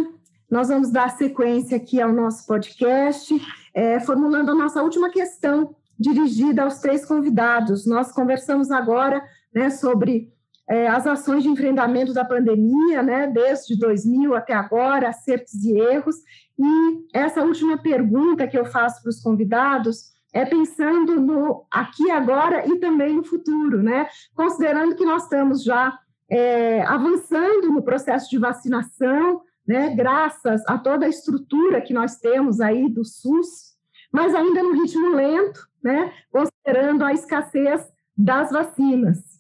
Nós 0.51 0.69
vamos 0.69 0.91
dar 0.91 1.17
sequência 1.17 1.77
aqui 1.77 2.01
ao 2.01 2.13
nosso 2.13 2.47
podcast, 2.47 3.35
é, 3.75 3.99
formulando 3.99 4.53
a 4.53 4.55
nossa 4.55 4.83
última 4.83 5.11
questão, 5.11 5.75
dirigida 5.99 6.63
aos 6.63 6.79
três 6.79 7.05
convidados. 7.05 7.85
Nós 7.87 8.13
conversamos 8.13 8.71
agora 8.71 9.27
né, 9.53 9.71
sobre 9.71 10.33
é, 10.69 10.89
as 10.89 11.07
ações 11.07 11.43
de 11.43 11.49
enfrentamento 11.49 12.13
da 12.13 12.25
pandemia, 12.25 13.03
né, 13.03 13.27
desde 13.27 13.79
2000 13.79 14.35
até 14.35 14.53
agora, 14.53 15.09
acertos 15.09 15.55
e 15.65 15.79
erros. 15.79 16.17
E 16.59 17.07
essa 17.13 17.43
última 17.43 17.79
pergunta 17.79 18.47
que 18.47 18.59
eu 18.59 18.65
faço 18.65 19.03
para 19.03 19.11
os 19.11 19.21
convidados 19.21 20.17
é 20.33 20.45
pensando 20.45 21.21
no 21.21 21.65
aqui 21.71 22.11
agora 22.11 22.67
e 22.67 22.79
também 22.79 23.15
no 23.15 23.25
futuro, 23.25 23.83
né? 23.83 24.07
Considerando 24.35 24.95
que 24.95 25.05
nós 25.05 25.23
estamos 25.23 25.63
já 25.65 25.99
é, 26.29 26.83
avançando 26.83 27.71
no 27.71 27.83
processo 27.83 28.29
de 28.29 28.39
vacinação, 28.39 29.41
né, 29.67 29.95
graças 29.95 30.63
a 30.67 30.79
toda 30.79 31.07
a 31.07 31.09
estrutura 31.09 31.81
que 31.81 31.95
nós 31.95 32.17
temos 32.17 32.61
aí 32.61 32.89
do 32.89 33.05
SUS, 33.05 33.77
mas 34.13 34.35
ainda 34.35 34.63
no 34.63 34.73
ritmo 34.73 35.11
lento, 35.11 35.67
né, 35.83 36.13
considerando 36.31 37.05
a 37.05 37.13
escassez 37.13 37.89
das 38.17 38.51
vacinas. 38.51 39.36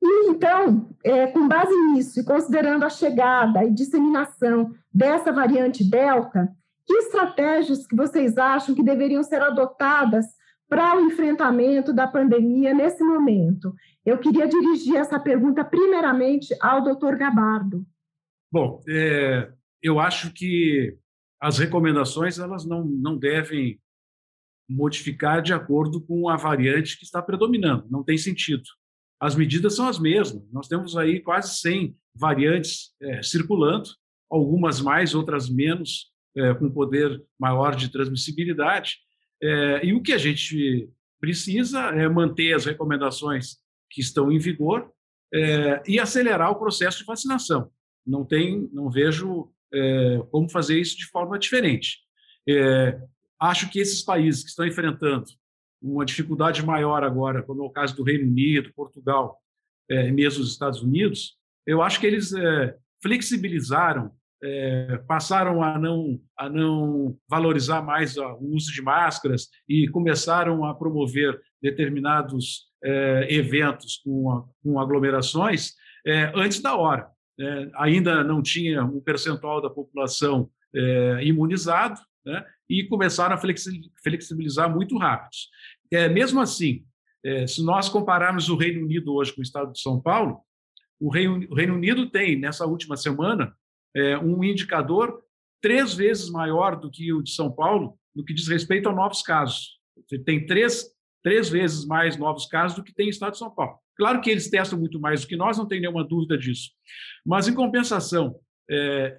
E 0.00 0.30
então, 0.30 0.88
é, 1.04 1.26
com 1.26 1.48
base 1.48 1.74
nisso 1.92 2.20
e 2.20 2.24
considerando 2.24 2.84
a 2.84 2.90
chegada 2.90 3.64
e 3.64 3.72
disseminação 3.72 4.72
dessa 4.92 5.32
variante 5.32 5.88
Delta, 5.88 6.48
que 6.86 6.94
estratégias 6.94 7.86
que 7.86 7.96
vocês 7.96 8.38
acham 8.38 8.74
que 8.74 8.82
deveriam 8.82 9.22
ser 9.22 9.42
adotadas 9.42 10.24
para 10.68 10.96
o 10.96 11.00
enfrentamento 11.06 11.92
da 11.92 12.06
pandemia 12.06 12.72
nesse 12.72 13.02
momento? 13.02 13.74
Eu 14.04 14.18
queria 14.18 14.46
dirigir 14.46 14.96
essa 14.96 15.18
pergunta 15.18 15.64
primeiramente 15.64 16.54
ao 16.60 16.82
doutor 16.82 17.16
Gabardo. 17.16 17.84
Bom, 18.50 18.82
é, 18.88 19.52
eu 19.82 19.98
acho 19.98 20.32
que 20.32 20.96
as 21.40 21.58
recomendações 21.58 22.38
elas 22.38 22.64
não, 22.64 22.84
não 22.84 23.16
devem 23.16 23.80
modificar 24.68 25.42
de 25.42 25.52
acordo 25.52 26.00
com 26.00 26.28
a 26.28 26.36
variante 26.36 26.98
que 26.98 27.04
está 27.04 27.22
predominando, 27.22 27.86
não 27.90 28.02
tem 28.02 28.18
sentido. 28.18 28.64
As 29.20 29.34
medidas 29.34 29.74
são 29.74 29.88
as 29.88 29.98
mesmas, 29.98 30.42
nós 30.52 30.68
temos 30.68 30.96
aí 30.96 31.20
quase 31.20 31.56
100 31.58 31.96
variantes 32.14 32.92
é, 33.00 33.22
circulando, 33.22 33.90
algumas 34.30 34.80
mais, 34.80 35.14
outras 35.14 35.48
menos, 35.48 36.12
é, 36.36 36.54
com 36.54 36.70
poder 36.70 37.22
maior 37.38 37.74
de 37.74 37.90
transmissibilidade, 37.90 38.98
é, 39.42 39.86
e 39.86 39.92
o 39.92 40.02
que 40.02 40.12
a 40.12 40.18
gente 40.18 40.88
precisa 41.20 41.80
é 41.90 42.08
manter 42.08 42.54
as 42.54 42.64
recomendações 42.64 43.56
que 43.90 44.00
estão 44.00 44.30
em 44.30 44.38
vigor 44.38 44.90
é, 45.32 45.82
e 45.86 45.98
acelerar 45.98 46.50
o 46.50 46.58
processo 46.58 46.98
de 46.98 47.04
vacinação. 47.04 47.70
Não 48.06 48.24
tem, 48.24 48.68
não 48.72 48.90
vejo 48.90 49.50
é, 49.72 50.20
como 50.30 50.48
fazer 50.48 50.78
isso 50.78 50.96
de 50.96 51.06
forma 51.06 51.38
diferente. 51.38 51.98
É, 52.48 52.98
acho 53.40 53.70
que 53.70 53.78
esses 53.78 54.02
países 54.02 54.42
que 54.42 54.50
estão 54.50 54.66
enfrentando 54.66 55.26
uma 55.80 56.04
dificuldade 56.04 56.64
maior 56.64 57.04
agora, 57.04 57.42
como 57.42 57.62
é 57.62 57.66
o 57.66 57.70
caso 57.70 57.96
do 57.96 58.02
Reino 58.02 58.28
Unido, 58.28 58.72
Portugal 58.74 59.38
é, 59.90 60.08
e 60.08 60.12
mesmo 60.12 60.42
os 60.42 60.50
Estados 60.50 60.82
Unidos, 60.82 61.36
eu 61.66 61.82
acho 61.82 62.00
que 62.00 62.06
eles 62.06 62.32
é, 62.32 62.74
flexibilizaram 63.02 64.12
é, 64.40 64.98
passaram 65.08 65.62
a 65.64 65.76
não, 65.76 66.20
a 66.38 66.48
não 66.48 67.16
valorizar 67.28 67.82
mais 67.82 68.16
o 68.16 68.38
uso 68.54 68.72
de 68.72 68.80
máscaras 68.80 69.48
e 69.68 69.88
começaram 69.88 70.64
a 70.64 70.74
promover 70.74 71.40
determinados 71.60 72.68
eventos 73.28 73.96
com, 74.04 74.48
com 74.62 74.78
aglomerações 74.78 75.72
antes 76.36 76.60
da 76.60 76.76
hora. 76.76 77.10
É, 77.40 77.70
ainda 77.74 78.22
não 78.22 78.40
tinha 78.40 78.84
um 78.84 79.00
percentual 79.00 79.60
da 79.60 79.68
população 79.68 80.48
imunizado 81.20 82.00
né, 82.24 82.44
e 82.68 82.84
começaram 82.84 83.34
a 83.34 83.40
flexibilizar 84.02 84.72
muito 84.72 84.96
rápido. 84.98 85.30
É, 85.90 86.08
mesmo 86.08 86.40
assim, 86.40 86.84
se 87.46 87.64
nós 87.64 87.88
compararmos 87.88 88.48
o 88.48 88.56
Reino 88.56 88.84
Unido 88.84 89.14
hoje 89.14 89.32
com 89.34 89.40
o 89.40 89.42
estado 89.42 89.72
de 89.72 89.80
São 89.80 90.00
Paulo, 90.00 90.40
o 91.00 91.10
Reino, 91.10 91.46
o 91.50 91.54
Reino 91.54 91.74
Unido 91.74 92.10
tem, 92.10 92.38
nessa 92.38 92.66
última 92.66 92.96
semana, 92.96 93.54
é, 93.94 94.18
um 94.18 94.42
indicador 94.42 95.22
três 95.60 95.94
vezes 95.94 96.30
maior 96.30 96.78
do 96.78 96.90
que 96.90 97.12
o 97.12 97.22
de 97.22 97.32
São 97.32 97.50
Paulo 97.50 97.98
no 98.14 98.24
que 98.24 98.34
diz 98.34 98.48
respeito 98.48 98.88
a 98.88 98.92
novos 98.92 99.22
casos. 99.22 99.78
Tem 100.24 100.46
três, 100.46 100.86
três 101.22 101.48
vezes 101.48 101.84
mais 101.84 102.16
novos 102.16 102.46
casos 102.46 102.76
do 102.76 102.82
que 102.82 102.94
tem 102.94 103.06
o 103.06 103.10
Estado 103.10 103.32
de 103.32 103.38
São 103.38 103.50
Paulo. 103.50 103.78
Claro 103.96 104.20
que 104.20 104.30
eles 104.30 104.48
testam 104.48 104.78
muito 104.78 105.00
mais 105.00 105.22
do 105.22 105.26
que 105.26 105.36
nós, 105.36 105.58
não 105.58 105.66
tem 105.66 105.80
nenhuma 105.80 106.04
dúvida 106.04 106.38
disso. 106.38 106.70
Mas, 107.26 107.48
em 107.48 107.54
compensação, 107.54 108.36
é, 108.70 109.18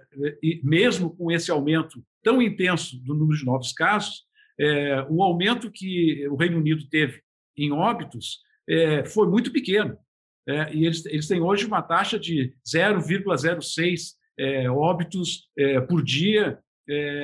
mesmo 0.64 1.16
com 1.16 1.32
esse 1.32 1.50
aumento 1.50 2.04
tão 2.24 2.42
intenso 2.42 2.98
do 3.04 3.14
número 3.14 3.38
de 3.38 3.46
novos 3.46 3.72
casos, 3.74 4.24
é, 4.60 5.06
o 5.10 5.24
aumento 5.24 5.72
que 5.72 6.28
o 6.28 6.36
Reino 6.36 6.58
Unido 6.58 6.88
teve 6.90 7.22
em 7.58 7.72
óbitos 7.72 8.40
é, 8.70 9.06
foi 9.06 9.28
muito 9.28 9.52
pequeno. 9.52 9.98
É, 10.48 10.74
e 10.74 10.86
eles, 10.86 11.06
eles 11.06 11.28
têm 11.28 11.42
hoje 11.42 11.66
uma 11.66 11.82
taxa 11.82 12.20
de 12.20 12.54
0,06 12.68 14.18
é, 14.38 14.70
óbitos 14.70 15.50
é, 15.58 15.82
por 15.82 16.04
dia 16.04 16.60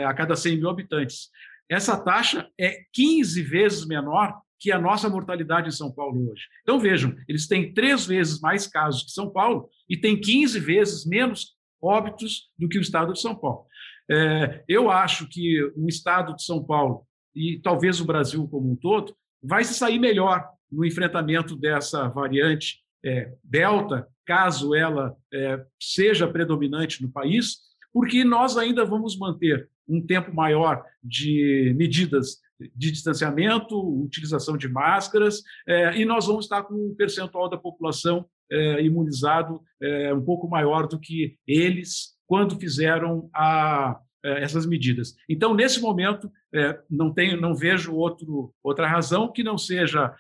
a 0.06 0.14
cada 0.14 0.36
100 0.36 0.58
mil 0.58 0.70
habitantes. 0.70 1.32
Essa 1.68 1.98
taxa 1.98 2.48
é 2.56 2.84
15 2.94 3.42
vezes 3.42 3.88
menor 3.88 4.40
que 4.60 4.72
a 4.72 4.80
nossa 4.80 5.10
mortalidade 5.10 5.70
em 5.70 5.72
São 5.72 5.92
Paulo 5.92 6.30
hoje. 6.32 6.44
Então, 6.62 6.80
vejam, 6.80 7.16
eles 7.28 7.48
têm 7.48 7.74
três 7.74 8.06
vezes 8.06 8.40
mais 8.40 8.68
casos 8.68 9.06
que 9.06 9.12
São 9.12 9.32
Paulo 9.32 9.68
e 9.90 9.98
têm 9.98 10.22
15 10.22 10.60
vezes 10.60 11.04
menos 11.04 11.55
óbitos 11.82 12.50
do 12.58 12.68
que 12.68 12.78
o 12.78 12.82
estado 12.82 13.14
de 13.14 13.22
São 13.22 13.36
Paulo. 13.36 13.66
É, 14.10 14.64
eu 14.68 14.92
acho 14.92 15.28
que 15.28 15.64
o 15.76 15.88
estado 15.88 16.36
de 16.36 16.44
São 16.44 16.64
Paulo 16.64 17.06
e 17.36 17.60
talvez 17.60 18.00
o 18.00 18.06
Brasil 18.06 18.48
como 18.48 18.72
um 18.72 18.76
todo 18.76 19.16
vai 19.44 19.64
se 19.64 19.74
sair 19.74 20.00
melhor 20.00 20.48
no 20.72 20.86
enfrentamento 20.86 21.56
dessa 21.56 22.08
variante 22.08 22.84
é, 23.04 23.32
Delta, 23.44 24.08
caso 24.26 24.74
ela 24.74 25.16
é, 25.32 25.64
seja 25.80 26.28
predominante 26.28 27.04
no 27.04 27.12
país, 27.12 27.60
porque 27.94 28.24
nós 28.24 28.58
ainda 28.58 28.84
vamos 28.84 29.18
manter 29.18 29.70
um 29.88 30.04
tempo 30.04 30.34
maior 30.34 30.84
de 31.04 31.74
medidas 31.78 32.40
de 32.76 32.92
distanciamento, 32.92 33.78
utilização 34.02 34.58
de 34.58 34.68
máscaras, 34.68 35.44
é, 35.68 35.98
e 35.98 36.06
nós 36.06 36.26
vamos 36.26 36.46
estar 36.46 36.64
com 36.64 36.74
um 36.74 36.96
percentual 36.96 37.50
da 37.50 37.58
população 37.58 38.26
é, 38.52 38.82
imunizado 38.82 39.62
é, 39.82 40.14
um 40.14 40.24
pouco 40.24 40.48
maior 40.48 40.88
do 40.88 41.00
que 41.00 41.38
eles 41.48 42.16
quando 42.28 42.60
fizeram 42.60 43.30
a, 43.34 44.00
é, 44.24 44.44
essas 44.44 44.66
medidas. 44.66 45.16
Então, 45.30 45.54
nesse 45.54 45.80
momento, 45.80 46.32
é, 46.54 46.80
não 46.90 47.14
tenho, 47.14 47.40
não 47.40 47.56
vejo 47.56 47.94
outro, 47.94 48.54
outra 48.64 48.88
razão 48.88 49.32
que 49.32 49.44
não 49.44 49.58
seja 49.58 50.14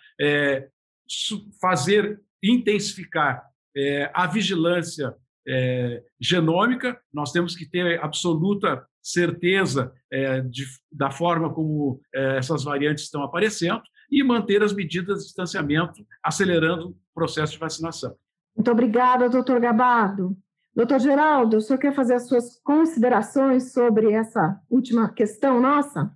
fazer 1.61 2.19
intensificar 2.43 3.43
é, 3.75 4.09
a 4.13 4.25
vigilância 4.27 5.13
é, 5.47 6.01
genômica, 6.19 6.99
nós 7.13 7.31
temos 7.31 7.55
que 7.55 7.69
ter 7.69 8.03
absoluta 8.03 8.85
certeza 9.01 9.93
é, 10.11 10.41
de, 10.41 10.65
da 10.91 11.11
forma 11.11 11.53
como 11.53 12.01
é, 12.13 12.37
essas 12.37 12.63
variantes 12.63 13.03
estão 13.03 13.23
aparecendo 13.23 13.83
e 14.15 14.23
manter 14.23 14.63
as 14.63 14.71
medidas 14.71 15.19
de 15.19 15.25
distanciamento, 15.25 16.07
acelerando 16.23 16.91
o 16.91 16.95
processo 17.13 17.51
de 17.51 17.59
vacinação. 17.59 18.15
Muito 18.55 18.71
obrigada, 18.71 19.27
doutor 19.29 19.59
Gabardo. 19.59 20.37
Doutor 20.73 21.01
Geraldo, 21.01 21.57
o 21.57 21.61
senhor 21.61 21.79
quer 21.79 21.93
fazer 21.93 22.13
as 22.13 22.25
suas 22.25 22.57
considerações 22.61 23.73
sobre 23.73 24.13
essa 24.13 24.57
última 24.69 25.13
questão 25.13 25.59
nossa? 25.59 26.09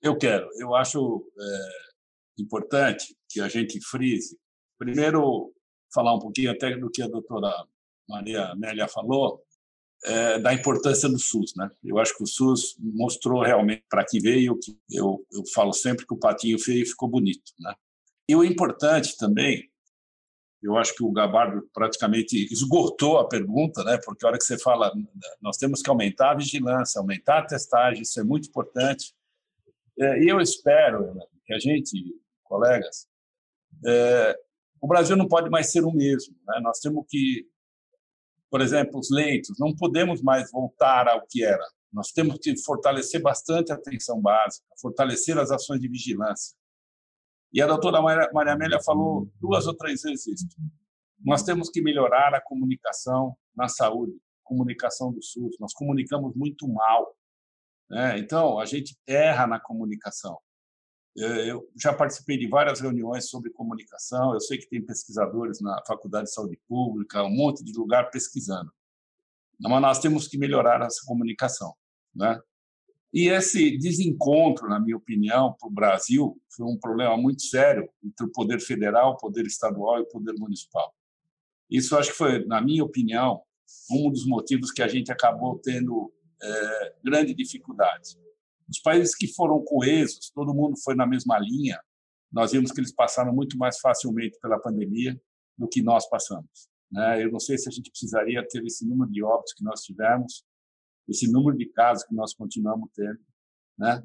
Eu 0.00 0.16
quero. 0.16 0.48
Eu 0.58 0.74
acho 0.74 1.30
é, 1.38 2.42
importante 2.42 3.14
que 3.28 3.38
a 3.38 3.48
gente 3.48 3.78
frise, 3.86 4.38
primeiro, 4.78 5.52
falar 5.92 6.14
um 6.14 6.18
pouquinho 6.18 6.50
até 6.50 6.74
do 6.74 6.90
que 6.90 7.02
a 7.02 7.08
doutora 7.08 7.52
Maria 8.08 8.46
Amélia 8.46 8.88
falou, 8.88 9.42
é, 10.04 10.38
da 10.38 10.52
importância 10.54 11.08
do 11.08 11.18
SUS. 11.18 11.54
Né? 11.56 11.68
Eu 11.84 11.98
acho 11.98 12.16
que 12.16 12.22
o 12.22 12.26
SUS 12.26 12.76
mostrou 12.78 13.42
realmente 13.42 13.84
para 13.88 14.04
que 14.04 14.20
veio, 14.20 14.58
que 14.58 14.76
eu, 14.90 15.24
eu 15.32 15.42
falo 15.54 15.72
sempre 15.72 16.06
que 16.06 16.14
o 16.14 16.18
patinho 16.18 16.58
feio 16.58 16.86
ficou 16.86 17.08
bonito. 17.08 17.52
Né? 17.58 17.74
E 18.28 18.36
o 18.36 18.44
importante 18.44 19.16
também, 19.16 19.70
eu 20.62 20.76
acho 20.76 20.94
que 20.94 21.04
o 21.04 21.12
Gabardo 21.12 21.68
praticamente 21.72 22.36
esgotou 22.52 23.18
a 23.18 23.28
pergunta, 23.28 23.84
né? 23.84 23.98
porque 24.04 24.24
a 24.24 24.28
hora 24.28 24.38
que 24.38 24.44
você 24.44 24.58
fala, 24.58 24.92
nós 25.40 25.56
temos 25.56 25.82
que 25.82 25.90
aumentar 25.90 26.32
a 26.32 26.36
vigilância, 26.36 27.00
aumentar 27.00 27.38
a 27.38 27.46
testagem, 27.46 28.02
isso 28.02 28.18
é 28.20 28.24
muito 28.24 28.48
importante. 28.48 29.14
É, 29.98 30.22
e 30.22 30.28
eu 30.28 30.40
espero 30.40 31.14
que 31.44 31.54
a 31.54 31.58
gente, 31.58 32.20
colegas, 32.44 33.06
é, 33.86 34.38
o 34.80 34.86
Brasil 34.86 35.16
não 35.16 35.28
pode 35.28 35.50
mais 35.50 35.70
ser 35.70 35.84
o 35.84 35.92
mesmo. 35.92 36.34
Né? 36.46 36.60
Nós 36.62 36.78
temos 36.80 37.04
que, 37.08 37.46
por 38.56 38.62
exemplo, 38.62 38.98
os 38.98 39.10
leitos, 39.10 39.58
não 39.58 39.76
podemos 39.76 40.22
mais 40.22 40.50
voltar 40.50 41.06
ao 41.08 41.26
que 41.26 41.44
era. 41.44 41.62
Nós 41.92 42.10
temos 42.10 42.38
que 42.38 42.56
fortalecer 42.64 43.20
bastante 43.20 43.70
a 43.70 43.74
atenção 43.74 44.18
básica, 44.18 44.66
fortalecer 44.80 45.36
as 45.36 45.50
ações 45.50 45.78
de 45.78 45.86
vigilância. 45.86 46.56
E 47.52 47.60
a 47.60 47.66
doutora 47.66 48.00
Maria 48.00 48.54
Amélia 48.54 48.78
falou 48.82 49.30
duas 49.38 49.66
ou 49.66 49.76
três 49.76 50.00
vezes 50.00 50.26
isso. 50.26 50.46
Nós 51.22 51.42
temos 51.42 51.68
que 51.68 51.82
melhorar 51.82 52.34
a 52.34 52.40
comunicação 52.40 53.36
na 53.54 53.68
saúde, 53.68 54.14
comunicação 54.42 55.12
do 55.12 55.22
SUS. 55.22 55.58
Nós 55.60 55.74
comunicamos 55.74 56.34
muito 56.34 56.66
mal. 56.66 57.14
Né? 57.90 58.18
Então, 58.20 58.58
a 58.58 58.64
gente 58.64 58.96
erra 59.06 59.46
na 59.46 59.60
comunicação. 59.60 60.38
Eu 61.16 61.66
já 61.74 61.94
participei 61.94 62.36
de 62.36 62.46
várias 62.46 62.80
reuniões 62.80 63.30
sobre 63.30 63.50
comunicação. 63.50 64.34
Eu 64.34 64.40
sei 64.40 64.58
que 64.58 64.68
tem 64.68 64.84
pesquisadores 64.84 65.60
na 65.60 65.82
Faculdade 65.86 66.26
de 66.26 66.34
Saúde 66.34 66.58
Pública, 66.68 67.24
um 67.24 67.34
monte 67.34 67.64
de 67.64 67.72
lugar 67.72 68.10
pesquisando. 68.10 68.70
Mas 69.58 69.80
nós 69.80 69.98
temos 69.98 70.28
que 70.28 70.36
melhorar 70.36 70.84
essa 70.84 71.00
comunicação, 71.06 71.74
né? 72.14 72.38
E 73.14 73.30
esse 73.30 73.78
desencontro, 73.78 74.68
na 74.68 74.78
minha 74.78 74.96
opinião, 74.96 75.54
para 75.58 75.68
o 75.68 75.72
Brasil, 75.72 76.38
foi 76.50 76.66
um 76.66 76.78
problema 76.78 77.16
muito 77.16 77.42
sério 77.42 77.88
entre 78.04 78.26
o 78.26 78.30
poder 78.30 78.60
federal, 78.60 79.12
o 79.12 79.16
poder 79.16 79.46
estadual 79.46 79.98
e 79.98 80.02
o 80.02 80.08
poder 80.08 80.34
municipal. 80.34 80.94
Isso 81.70 81.96
acho 81.96 82.10
que 82.10 82.16
foi, 82.16 82.44
na 82.44 82.60
minha 82.60 82.84
opinião, 82.84 83.42
um 83.90 84.10
dos 84.10 84.26
motivos 84.26 84.70
que 84.70 84.82
a 84.82 84.88
gente 84.88 85.10
acabou 85.10 85.58
tendo 85.58 86.12
é, 86.42 86.94
grande 87.02 87.32
dificuldade. 87.32 88.18
Os 88.68 88.80
países 88.80 89.14
que 89.14 89.28
foram 89.28 89.62
coesos, 89.64 90.30
todo 90.34 90.54
mundo 90.54 90.76
foi 90.82 90.94
na 90.94 91.06
mesma 91.06 91.38
linha, 91.38 91.80
nós 92.32 92.52
vimos 92.52 92.72
que 92.72 92.80
eles 92.80 92.92
passaram 92.92 93.32
muito 93.32 93.56
mais 93.56 93.78
facilmente 93.78 94.38
pela 94.40 94.58
pandemia 94.58 95.18
do 95.56 95.68
que 95.68 95.82
nós 95.82 96.08
passamos. 96.08 96.68
Né? 96.90 97.22
Eu 97.22 97.30
não 97.30 97.40
sei 97.40 97.56
se 97.56 97.68
a 97.68 97.72
gente 97.72 97.90
precisaria 97.90 98.46
ter 98.46 98.64
esse 98.64 98.86
número 98.86 99.10
de 99.10 99.22
óbitos 99.22 99.54
que 99.54 99.64
nós 99.64 99.80
tivemos, 99.82 100.44
esse 101.08 101.30
número 101.30 101.56
de 101.56 101.66
casos 101.66 102.04
que 102.04 102.14
nós 102.14 102.34
continuamos 102.34 102.90
tendo, 102.94 103.20
Né? 103.78 104.02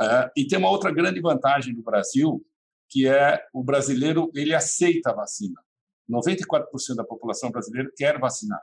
É, 0.00 0.30
e 0.36 0.46
tem 0.46 0.58
uma 0.58 0.70
outra 0.70 0.92
grande 0.92 1.20
vantagem 1.20 1.72
do 1.72 1.82
Brasil, 1.82 2.44
que 2.88 3.06
é 3.06 3.40
o 3.52 3.62
brasileiro 3.62 4.28
ele 4.34 4.52
aceita 4.52 5.10
a 5.10 5.14
vacina. 5.14 5.60
94% 6.10 6.96
da 6.96 7.04
população 7.04 7.50
brasileira 7.50 7.90
quer 7.96 8.18
vacinar. 8.18 8.60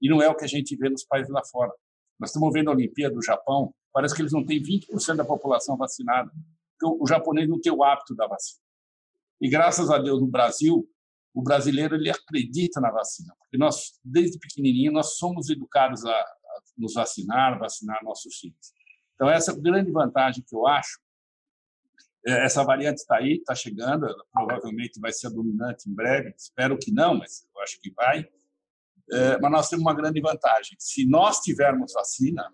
E 0.00 0.08
não 0.08 0.22
é 0.22 0.28
o 0.28 0.34
que 0.34 0.44
a 0.44 0.48
gente 0.48 0.74
vê 0.76 0.88
nos 0.88 1.04
países 1.04 1.30
lá 1.30 1.42
fora. 1.44 1.72
Nós 2.18 2.30
estamos 2.30 2.50
vendo 2.52 2.70
a 2.70 2.72
Olimpíada 2.72 3.14
do 3.14 3.22
Japão, 3.22 3.74
parece 3.96 4.14
que 4.14 4.20
eles 4.20 4.32
não 4.32 4.44
têm 4.44 4.62
20% 4.62 5.16
da 5.16 5.24
população 5.24 5.74
vacinada. 5.74 6.30
Então, 6.74 6.98
o 7.00 7.06
japonês 7.06 7.48
não 7.48 7.58
tem 7.58 7.72
o 7.72 7.82
hábito 7.82 8.14
da 8.14 8.26
vacina. 8.26 8.60
E 9.40 9.48
graças 9.48 9.90
a 9.90 9.96
Deus 9.96 10.20
no 10.20 10.26
Brasil, 10.26 10.86
o 11.32 11.42
brasileiro 11.42 11.94
ele 11.94 12.10
acredita 12.10 12.78
na 12.78 12.90
vacina, 12.90 13.34
porque 13.38 13.56
nós 13.56 13.98
desde 14.04 14.38
pequenininho 14.38 14.92
nós 14.92 15.16
somos 15.16 15.48
educados 15.48 16.04
a, 16.04 16.10
a 16.10 16.60
nos 16.76 16.92
vacinar, 16.92 17.58
vacinar 17.58 18.04
nossos 18.04 18.36
filhos. 18.36 18.74
Então 19.14 19.30
essa 19.30 19.52
é 19.52 19.54
a 19.54 19.58
grande 19.58 19.90
vantagem 19.90 20.44
que 20.46 20.54
eu 20.54 20.66
acho. 20.66 21.00
É, 22.26 22.44
essa 22.44 22.62
variante 22.64 22.98
está 22.98 23.16
aí, 23.16 23.36
está 23.38 23.54
chegando, 23.54 24.04
ela 24.04 24.24
provavelmente 24.30 25.00
vai 25.00 25.10
ser 25.10 25.30
dominante 25.30 25.88
em 25.88 25.94
breve. 25.94 26.34
Espero 26.36 26.76
que 26.76 26.92
não, 26.92 27.16
mas 27.16 27.48
eu 27.54 27.62
acho 27.62 27.80
que 27.80 27.90
vai. 27.92 28.28
É, 29.10 29.40
mas 29.40 29.50
nós 29.50 29.68
temos 29.70 29.86
uma 29.86 29.94
grande 29.94 30.20
vantagem. 30.20 30.76
Se 30.78 31.08
nós 31.08 31.40
tivermos 31.40 31.94
vacina 31.94 32.52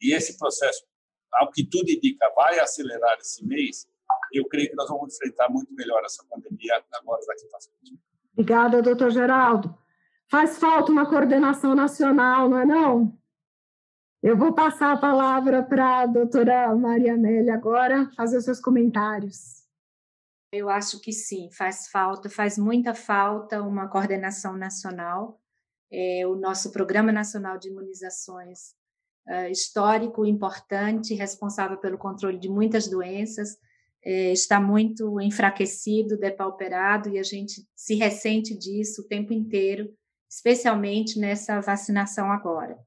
e 0.00 0.14
esse 0.14 0.38
processo, 0.38 0.84
ao 1.32 1.50
que 1.50 1.64
tudo 1.64 1.90
indica, 1.90 2.30
vai 2.34 2.58
acelerar 2.58 3.18
esse 3.20 3.44
mês, 3.46 3.86
eu 4.32 4.46
creio 4.48 4.70
que 4.70 4.76
nós 4.76 4.88
vamos 4.88 5.14
enfrentar 5.14 5.48
muito 5.48 5.72
melhor 5.74 6.02
essa 6.04 6.24
pandemia 6.28 6.82
agora 6.92 7.20
daqui 7.26 7.46
para 7.46 7.60
frente. 7.60 8.00
Obrigada, 8.32 8.82
doutor 8.82 9.10
Geraldo. 9.10 9.76
Faz 10.30 10.58
falta 10.58 10.92
uma 10.92 11.08
coordenação 11.08 11.74
nacional, 11.74 12.48
não 12.48 12.58
é 12.58 12.64
não? 12.64 13.18
Eu 14.22 14.36
vou 14.36 14.54
passar 14.54 14.92
a 14.92 15.00
palavra 15.00 15.62
para 15.62 16.00
a 16.00 16.06
doutora 16.06 16.74
Maria 16.76 17.14
Amélia 17.14 17.54
agora, 17.54 18.10
fazer 18.14 18.36
os 18.36 18.44
seus 18.44 18.60
comentários. 18.60 19.60
Eu 20.52 20.68
acho 20.68 21.00
que 21.00 21.12
sim, 21.12 21.50
faz 21.52 21.88
falta, 21.88 22.28
faz 22.28 22.58
muita 22.58 22.94
falta 22.94 23.62
uma 23.62 23.88
coordenação 23.88 24.56
nacional. 24.56 25.40
É, 25.90 26.26
o 26.26 26.36
nosso 26.36 26.70
Programa 26.70 27.10
Nacional 27.10 27.58
de 27.58 27.68
Imunizações, 27.68 28.74
histórico, 29.50 30.26
importante, 30.26 31.14
responsável 31.14 31.78
pelo 31.78 31.98
controle 31.98 32.38
de 32.38 32.48
muitas 32.48 32.88
doenças, 32.88 33.56
é, 34.04 34.32
está 34.32 34.60
muito 34.60 35.20
enfraquecido, 35.20 36.18
depauperado, 36.18 37.10
e 37.10 37.18
a 37.18 37.22
gente 37.22 37.66
se 37.74 37.94
ressente 37.94 38.56
disso 38.56 39.02
o 39.02 39.06
tempo 39.06 39.32
inteiro, 39.32 39.92
especialmente 40.28 41.18
nessa 41.18 41.60
vacinação 41.60 42.30
agora. 42.30 42.78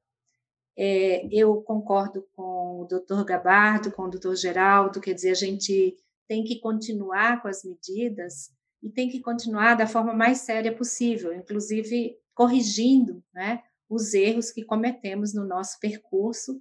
É, 0.76 1.28
eu 1.32 1.62
concordo 1.62 2.28
com 2.36 2.82
o 2.82 2.86
doutor 2.86 3.24
Gabardo, 3.24 3.92
com 3.92 4.04
o 4.04 4.10
doutor 4.10 4.36
Geraldo, 4.36 5.00
quer 5.00 5.14
dizer, 5.14 5.30
a 5.30 5.36
gente 5.36 5.96
tem 6.28 6.44
que 6.44 6.60
continuar 6.60 7.42
com 7.42 7.48
as 7.48 7.64
medidas 7.64 8.50
e 8.82 8.90
tem 8.90 9.08
que 9.08 9.20
continuar 9.22 9.76
da 9.76 9.86
forma 9.86 10.14
mais 10.14 10.40
séria 10.40 10.76
possível, 10.76 11.34
inclusive 11.34 12.18
corrigindo 12.34 13.24
né, 13.34 13.62
os 13.94 14.14
erros 14.14 14.52
que 14.52 14.64
cometemos 14.64 15.34
no 15.34 15.46
nosso 15.46 15.80
percurso. 15.80 16.60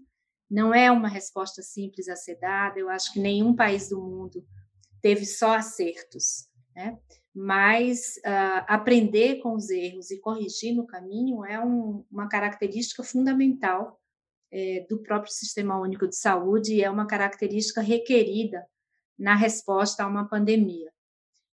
Não 0.50 0.74
é 0.74 0.90
uma 0.90 1.08
resposta 1.08 1.62
simples 1.62 2.08
a 2.08 2.16
ser 2.16 2.38
dada, 2.38 2.78
eu 2.78 2.88
acho 2.88 3.12
que 3.12 3.20
nenhum 3.20 3.54
país 3.54 3.88
do 3.88 4.00
mundo 4.00 4.46
teve 5.00 5.24
só 5.24 5.56
acertos, 5.56 6.48
né? 6.76 6.98
mas 7.34 8.16
uh, 8.18 8.64
aprender 8.68 9.36
com 9.40 9.54
os 9.54 9.70
erros 9.70 10.10
e 10.10 10.20
corrigir 10.20 10.74
no 10.74 10.86
caminho 10.86 11.44
é 11.44 11.58
um, 11.64 12.04
uma 12.10 12.28
característica 12.28 13.02
fundamental 13.02 13.98
é, 14.52 14.86
do 14.88 15.02
próprio 15.02 15.32
Sistema 15.32 15.80
Único 15.80 16.06
de 16.06 16.14
Saúde 16.14 16.74
e 16.74 16.84
é 16.84 16.90
uma 16.90 17.06
característica 17.06 17.80
requerida 17.80 18.64
na 19.18 19.34
resposta 19.34 20.04
a 20.04 20.06
uma 20.06 20.28
pandemia. 20.28 20.92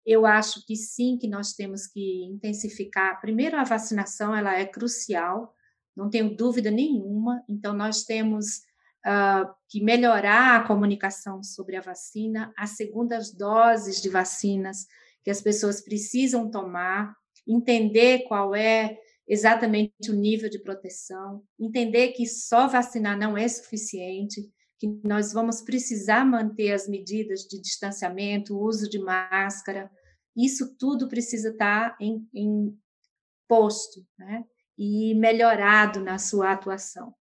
Eu 0.03 0.25
acho 0.25 0.65
que 0.65 0.75
sim, 0.75 1.17
que 1.17 1.27
nós 1.27 1.53
temos 1.53 1.85
que 1.85 2.23
intensificar. 2.23 3.19
Primeiro, 3.21 3.57
a 3.57 3.63
vacinação 3.63 4.35
ela 4.35 4.57
é 4.57 4.65
crucial, 4.65 5.53
não 5.97 6.11
tenho 6.11 6.35
dúvida 6.35 6.69
nenhuma. 6.69 7.43
Então, 7.49 7.73
nós 7.73 8.03
temos 8.03 8.57
uh, 9.05 9.51
que 9.67 9.83
melhorar 9.83 10.61
a 10.61 10.67
comunicação 10.67 11.41
sobre 11.41 11.75
a 11.75 11.81
vacina, 11.81 12.53
as 12.55 12.71
segundas 12.71 13.33
doses 13.33 13.99
de 13.99 14.07
vacinas 14.07 14.85
que 15.23 15.31
as 15.31 15.41
pessoas 15.41 15.81
precisam 15.81 16.51
tomar, 16.51 17.13
entender 17.47 18.19
qual 18.27 18.53
é 18.53 18.97
exatamente 19.27 20.09
o 20.09 20.13
nível 20.13 20.49
de 20.49 20.59
proteção, 20.59 21.43
entender 21.59 22.09
que 22.09 22.25
só 22.25 22.67
vacinar 22.67 23.17
não 23.17 23.35
é 23.35 23.45
suficiente, 23.47 24.49
que 24.79 24.87
nós 25.03 25.33
vamos 25.33 25.61
precisar 25.61 26.23
manter 26.23 26.71
as 26.71 26.87
medidas 26.87 27.41
de 27.41 27.59
distanciamento, 27.59 28.57
uso 28.57 28.87
de 28.87 28.99
máscara, 28.99 29.89
isso 30.35 30.77
tudo 30.77 31.09
precisa 31.09 31.49
estar 31.49 31.97
em, 31.99 32.25
em 32.33 32.77
posto, 33.47 34.05
né? 34.17 34.45
E 34.77 35.15
melhorado 35.15 35.99
na 35.99 36.17
sua 36.17 36.51
atuação. 36.51 37.13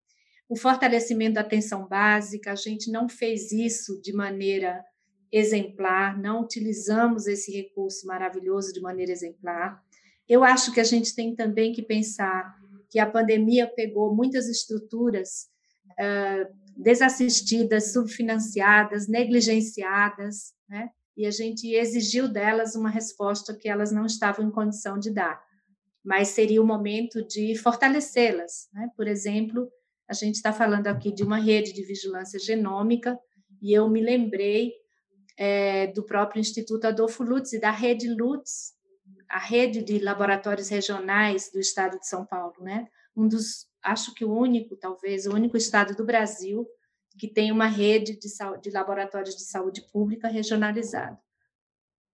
O 0.47 0.55
fortalecimento 0.55 1.35
da 1.35 1.41
atenção 1.41 1.87
básica, 1.87 2.51
a 2.51 2.55
gente 2.55 2.91
não 2.91 3.09
fez 3.09 3.51
isso 3.51 3.99
de 4.01 4.13
maneira 4.13 4.83
exemplar, 5.31 6.17
não 6.19 6.41
utilizamos 6.41 7.27
esse 7.27 7.51
recurso 7.51 8.05
maravilhoso 8.05 8.71
de 8.71 8.79
maneira 8.79 9.11
exemplar. 9.11 9.81
Eu 10.27 10.43
acho 10.43 10.71
que 10.71 10.79
a 10.79 10.83
gente 10.83 11.15
tem 11.15 11.35
também 11.35 11.73
que 11.73 11.81
pensar 11.81 12.55
que 12.89 12.99
a 12.99 13.09
pandemia 13.09 13.67
pegou 13.67 14.15
muitas 14.15 14.47
estruturas 14.47 15.47
uh, 15.91 16.53
desassistidas, 16.77 17.91
subfinanciadas, 17.91 19.07
negligenciadas, 19.07 20.53
né? 20.69 20.89
e 21.17 21.25
a 21.25 21.31
gente 21.31 21.73
exigiu 21.73 22.27
delas 22.27 22.75
uma 22.75 22.89
resposta 22.89 23.55
que 23.55 23.69
elas 23.69 23.91
não 23.91 24.05
estavam 24.05 24.45
em 24.45 24.51
condição 24.51 24.99
de 24.99 25.11
dar. 25.11 25.41
Mas 26.05 26.29
seria 26.29 26.61
o 26.61 26.65
momento 26.65 27.25
de 27.25 27.55
fortalecê-las. 27.55 28.69
Né? 28.71 28.89
Por 28.95 29.07
exemplo, 29.07 29.67
a 30.07 30.13
gente 30.13 30.35
está 30.35 30.53
falando 30.53 30.87
aqui 30.87 31.11
de 31.11 31.23
uma 31.23 31.37
rede 31.37 31.73
de 31.73 31.83
vigilância 31.83 32.39
genômica, 32.39 33.17
e 33.61 33.73
eu 33.73 33.89
me 33.89 34.01
lembrei 34.01 34.73
é, 35.37 35.87
do 35.87 36.03
próprio 36.03 36.39
Instituto 36.39 36.85
Adolfo 36.85 37.23
Lutz 37.23 37.53
e 37.53 37.59
da 37.59 37.71
rede 37.71 38.07
Lutz, 38.07 38.73
a 39.27 39.39
rede 39.39 39.81
de 39.81 39.99
laboratórios 39.99 40.69
regionais 40.69 41.49
do 41.51 41.59
estado 41.59 41.99
de 41.99 42.07
São 42.07 42.25
Paulo, 42.25 42.55
né? 42.61 42.87
Um 43.17 43.27
dos, 43.27 43.67
acho 43.81 44.13
que 44.13 44.23
o 44.23 44.31
único, 44.31 44.75
talvez, 44.75 45.25
o 45.25 45.33
único 45.33 45.57
estado 45.57 45.95
do 45.95 46.05
Brasil 46.05 46.67
que 47.17 47.27
tem 47.27 47.51
uma 47.51 47.67
rede 47.67 48.19
de, 48.19 48.27
de 48.61 48.69
laboratórios 48.69 49.35
de 49.35 49.43
saúde 49.43 49.81
pública 49.91 50.27
regionalizada. 50.27 51.17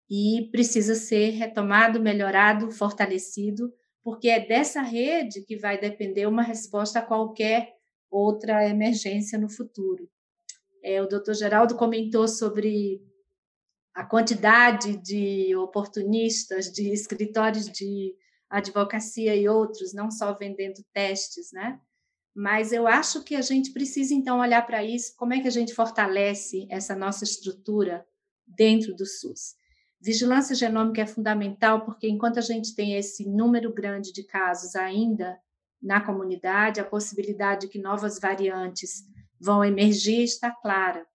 E 0.09 0.49
precisa 0.51 0.95
ser 0.95 1.31
retomado, 1.31 1.99
melhorado, 1.99 2.69
fortalecido, 2.71 3.73
porque 4.03 4.29
é 4.29 4.45
dessa 4.45 4.81
rede 4.81 5.43
que 5.43 5.57
vai 5.57 5.79
depender 5.79 6.25
uma 6.25 6.41
resposta 6.41 6.99
a 6.99 7.05
qualquer 7.05 7.73
outra 8.09 8.67
emergência 8.67 9.37
no 9.37 9.49
futuro. 9.49 10.09
É, 10.83 11.01
o 11.01 11.07
doutor 11.07 11.35
Geraldo 11.35 11.75
comentou 11.75 12.27
sobre 12.27 13.01
a 13.93 14.03
quantidade 14.03 14.97
de 14.97 15.55
oportunistas, 15.55 16.71
de 16.71 16.91
escritórios 16.91 17.65
de 17.65 18.15
advocacia 18.49 19.35
e 19.35 19.47
outros, 19.47 19.93
não 19.93 20.09
só 20.09 20.33
vendendo 20.33 20.83
testes, 20.93 21.51
né? 21.51 21.79
Mas 22.33 22.71
eu 22.71 22.87
acho 22.87 23.23
que 23.23 23.35
a 23.35 23.41
gente 23.41 23.71
precisa 23.71 24.13
então 24.13 24.39
olhar 24.39 24.65
para 24.65 24.83
isso, 24.83 25.13
como 25.17 25.33
é 25.33 25.41
que 25.41 25.47
a 25.47 25.51
gente 25.51 25.73
fortalece 25.73 26.65
essa 26.69 26.95
nossa 26.95 27.23
estrutura 27.23 28.05
dentro 28.47 28.95
do 28.95 29.05
SUS. 29.05 29.55
Vigilância 30.01 30.55
genômica 30.55 31.01
é 31.01 31.05
fundamental 31.05 31.85
porque 31.85 32.09
enquanto 32.09 32.39
a 32.39 32.41
gente 32.41 32.75
tem 32.75 32.95
esse 32.95 33.29
número 33.29 33.71
grande 33.71 34.11
de 34.11 34.23
casos 34.23 34.75
ainda 34.75 35.37
na 35.81 36.01
comunidade, 36.01 36.79
a 36.79 36.85
possibilidade 36.85 37.61
de 37.61 37.67
que 37.67 37.79
novas 37.79 38.19
variantes 38.19 39.03
vão 39.39 39.63
emergir 39.63 40.23
está 40.23 40.49
clara 40.49 41.05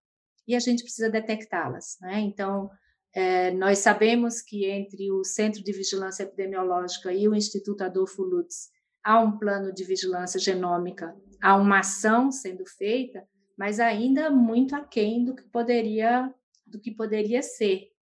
e 0.46 0.54
a 0.54 0.60
gente 0.60 0.84
precisa 0.84 1.10
detectá-las. 1.10 1.96
Né? 2.00 2.20
Então, 2.20 2.70
é, 3.12 3.50
nós 3.50 3.78
sabemos 3.78 4.40
que 4.40 4.66
entre 4.66 5.10
o 5.10 5.24
Centro 5.24 5.64
de 5.64 5.72
Vigilância 5.72 6.22
Epidemiológica 6.22 7.12
e 7.12 7.26
o 7.26 7.34
Instituto 7.34 7.82
Adolfo 7.82 8.22
Lutz 8.22 8.70
há 9.02 9.20
um 9.20 9.36
plano 9.36 9.72
de 9.72 9.84
vigilância 9.84 10.38
genômica, 10.38 11.16
há 11.42 11.56
uma 11.56 11.80
ação 11.80 12.30
sendo 12.30 12.64
feita, 12.66 13.26
mas 13.56 13.80
ainda 13.80 14.30
muito 14.30 14.76
aquém 14.76 15.24
do 15.24 15.34
que 15.34 15.44
poderia 15.44 16.32
do 16.66 16.80
que 16.80 16.90
poderia 16.90 17.42
ser. 17.42 17.95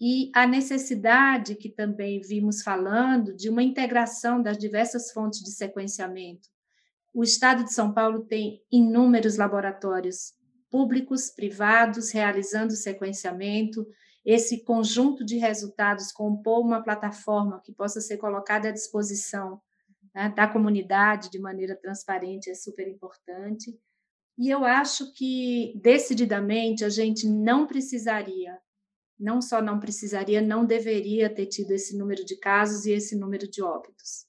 E 0.00 0.30
a 0.34 0.46
necessidade 0.46 1.54
que 1.54 1.68
também 1.68 2.20
vimos 2.20 2.62
falando 2.62 3.34
de 3.36 3.50
uma 3.50 3.62
integração 3.62 4.42
das 4.42 4.56
diversas 4.56 5.12
fontes 5.12 5.40
de 5.40 5.50
sequenciamento. 5.50 6.48
O 7.12 7.22
estado 7.22 7.64
de 7.64 7.72
São 7.72 7.92
Paulo 7.92 8.24
tem 8.24 8.62
inúmeros 8.72 9.36
laboratórios 9.36 10.32
públicos, 10.70 11.28
privados, 11.28 12.10
realizando 12.12 12.72
sequenciamento. 12.72 13.86
Esse 14.24 14.64
conjunto 14.64 15.24
de 15.24 15.36
resultados 15.36 16.12
compor 16.12 16.64
uma 16.64 16.82
plataforma 16.82 17.60
que 17.62 17.72
possa 17.72 18.00
ser 18.00 18.16
colocada 18.16 18.68
à 18.68 18.72
disposição 18.72 19.60
né, 20.14 20.32
da 20.34 20.46
comunidade 20.46 21.30
de 21.30 21.38
maneira 21.38 21.76
transparente 21.76 22.48
é 22.48 22.54
super 22.54 22.88
importante. 22.88 23.78
E 24.38 24.48
eu 24.48 24.64
acho 24.64 25.12
que, 25.12 25.78
decididamente, 25.82 26.84
a 26.84 26.88
gente 26.88 27.28
não 27.28 27.66
precisaria, 27.66 28.56
não 29.20 29.42
só 29.42 29.60
não 29.60 29.78
precisaria, 29.78 30.40
não 30.40 30.64
deveria 30.64 31.32
ter 31.32 31.46
tido 31.46 31.72
esse 31.72 31.96
número 31.96 32.24
de 32.24 32.36
casos 32.36 32.86
e 32.86 32.92
esse 32.92 33.14
número 33.14 33.48
de 33.48 33.62
óbitos. 33.62 34.26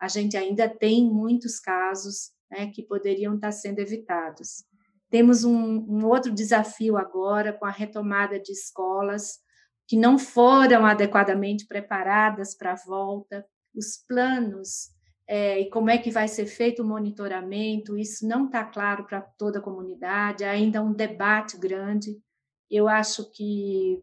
A 0.00 0.08
gente 0.08 0.36
ainda 0.36 0.66
tem 0.66 1.04
muitos 1.04 1.60
casos 1.60 2.30
né, 2.50 2.70
que 2.74 2.82
poderiam 2.82 3.34
estar 3.34 3.52
sendo 3.52 3.80
evitados. 3.80 4.64
Temos 5.10 5.44
um, 5.44 5.84
um 5.86 6.06
outro 6.06 6.32
desafio 6.32 6.96
agora 6.96 7.52
com 7.52 7.66
a 7.66 7.70
retomada 7.70 8.40
de 8.40 8.52
escolas 8.52 9.38
que 9.86 9.96
não 9.96 10.18
foram 10.18 10.86
adequadamente 10.86 11.66
preparadas 11.66 12.56
para 12.56 12.72
a 12.72 12.76
volta, 12.86 13.44
os 13.74 13.96
planos 14.08 14.88
é, 15.32 15.60
e 15.60 15.70
como 15.70 15.90
é 15.90 15.96
que 15.96 16.10
vai 16.10 16.26
ser 16.26 16.46
feito 16.46 16.82
o 16.82 16.84
monitoramento, 16.84 17.96
isso 17.96 18.26
não 18.26 18.46
está 18.46 18.64
claro 18.64 19.04
para 19.04 19.20
toda 19.20 19.60
a 19.60 19.62
comunidade, 19.62 20.42
ainda 20.42 20.78
é 20.78 20.80
um 20.80 20.92
debate 20.92 21.56
grande. 21.56 22.20
Eu 22.68 22.88
acho 22.88 23.30
que 23.30 24.02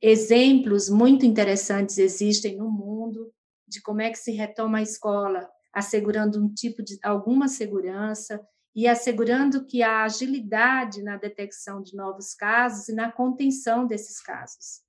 exemplos 0.00 0.88
muito 0.88 1.24
interessantes 1.24 1.98
existem 1.98 2.56
no 2.56 2.70
mundo 2.70 3.32
de 3.66 3.80
como 3.82 4.00
é 4.00 4.10
que 4.10 4.18
se 4.18 4.32
retoma 4.32 4.78
a 4.78 4.82
escola, 4.82 5.48
assegurando 5.72 6.42
um 6.42 6.52
tipo 6.52 6.82
de 6.82 6.98
alguma 7.02 7.48
segurança 7.48 8.40
e 8.74 8.86
assegurando 8.86 9.64
que 9.66 9.82
há 9.82 10.04
agilidade 10.04 11.02
na 11.02 11.16
detecção 11.16 11.82
de 11.82 11.96
novos 11.96 12.34
casos 12.34 12.88
e 12.88 12.94
na 12.94 13.10
contenção 13.10 13.86
desses 13.86 14.20
casos. 14.20 14.82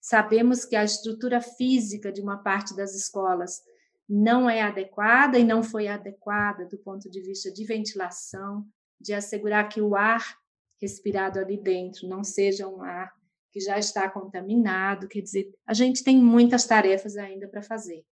Sabemos 0.00 0.64
que 0.64 0.74
a 0.74 0.84
estrutura 0.84 1.40
física 1.40 2.10
de 2.10 2.20
uma 2.20 2.38
parte 2.38 2.74
das 2.74 2.94
escolas 2.94 3.62
não 4.08 4.48
é 4.48 4.62
adequada 4.62 5.38
e 5.38 5.44
não 5.44 5.62
foi 5.62 5.86
adequada 5.86 6.64
do 6.66 6.78
ponto 6.78 7.10
de 7.10 7.20
vista 7.20 7.52
de 7.52 7.64
ventilação, 7.64 8.66
de 9.00 9.12
assegurar 9.12 9.68
que 9.68 9.80
o 9.80 9.94
ar 9.94 10.38
respirado 10.80 11.38
ali 11.38 11.56
dentro 11.56 12.08
não 12.08 12.24
seja 12.24 12.66
um 12.66 12.82
ar 12.82 13.17
que 13.58 13.64
já 13.64 13.78
está 13.78 14.08
contaminado, 14.08 15.08
quer 15.08 15.20
dizer, 15.20 15.52
a 15.66 15.74
gente 15.74 16.04
tem 16.04 16.16
muitas 16.16 16.64
tarefas 16.64 17.16
ainda 17.16 17.48
para 17.48 17.60
fazer. 17.60 18.04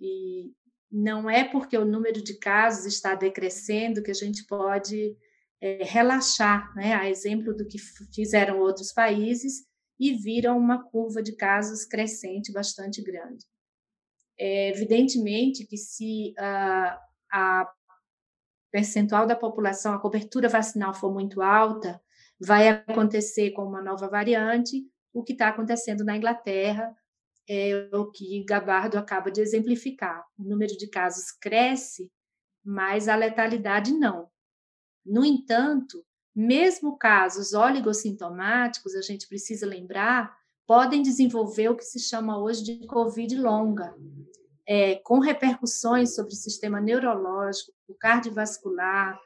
E 0.00 0.52
não 0.90 1.28
é 1.28 1.42
porque 1.44 1.76
o 1.76 1.84
número 1.84 2.22
de 2.22 2.38
casos 2.38 2.86
está 2.86 3.14
decrescendo 3.16 4.02
que 4.02 4.12
a 4.12 4.14
gente 4.14 4.46
pode 4.46 5.16
é, 5.60 5.82
relaxar, 5.82 6.72
né? 6.76 6.94
a 6.94 7.10
exemplo 7.10 7.52
do 7.54 7.66
que 7.66 7.78
fizeram 8.14 8.60
outros 8.60 8.92
países 8.92 9.66
e 9.98 10.14
viram 10.14 10.56
uma 10.56 10.84
curva 10.84 11.20
de 11.20 11.32
casos 11.32 11.84
crescente 11.84 12.52
bastante 12.52 13.02
grande. 13.02 13.44
É 14.38 14.68
evidentemente 14.68 15.66
que 15.66 15.76
se 15.76 16.32
a, 16.38 17.00
a 17.32 17.72
percentual 18.70 19.26
da 19.26 19.34
população, 19.34 19.92
a 19.92 19.98
cobertura 19.98 20.48
vacinal 20.48 20.94
for 20.94 21.12
muito 21.12 21.42
alta, 21.42 22.00
vai 22.40 22.68
acontecer 22.68 23.50
com 23.52 23.64
uma 23.64 23.82
nova 23.82 24.08
variante, 24.08 24.86
o 25.12 25.22
que 25.22 25.32
está 25.32 25.48
acontecendo 25.48 26.04
na 26.04 26.16
Inglaterra, 26.16 26.94
é 27.48 27.88
o 27.92 28.10
que 28.10 28.44
Gabardo 28.44 28.98
acaba 28.98 29.30
de 29.30 29.40
exemplificar. 29.40 30.24
O 30.38 30.42
número 30.42 30.76
de 30.76 30.86
casos 30.88 31.30
cresce, 31.32 32.10
mas 32.64 33.08
a 33.08 33.16
letalidade 33.16 33.92
não. 33.92 34.28
No 35.04 35.24
entanto, 35.24 36.04
mesmo 36.34 36.98
casos 36.98 37.54
oligossintomáticos, 37.54 38.94
a 38.94 39.00
gente 39.00 39.26
precisa 39.26 39.66
lembrar, 39.66 40.36
podem 40.66 41.00
desenvolver 41.00 41.70
o 41.70 41.76
que 41.76 41.84
se 41.84 41.98
chama 41.98 42.38
hoje 42.38 42.62
de 42.62 42.86
Covid 42.86 43.34
longa, 43.36 43.94
é, 44.66 44.96
com 44.96 45.18
repercussões 45.18 46.14
sobre 46.14 46.34
o 46.34 46.36
sistema 46.36 46.78
neurológico, 46.78 47.72
cardiovascular, 47.98 49.18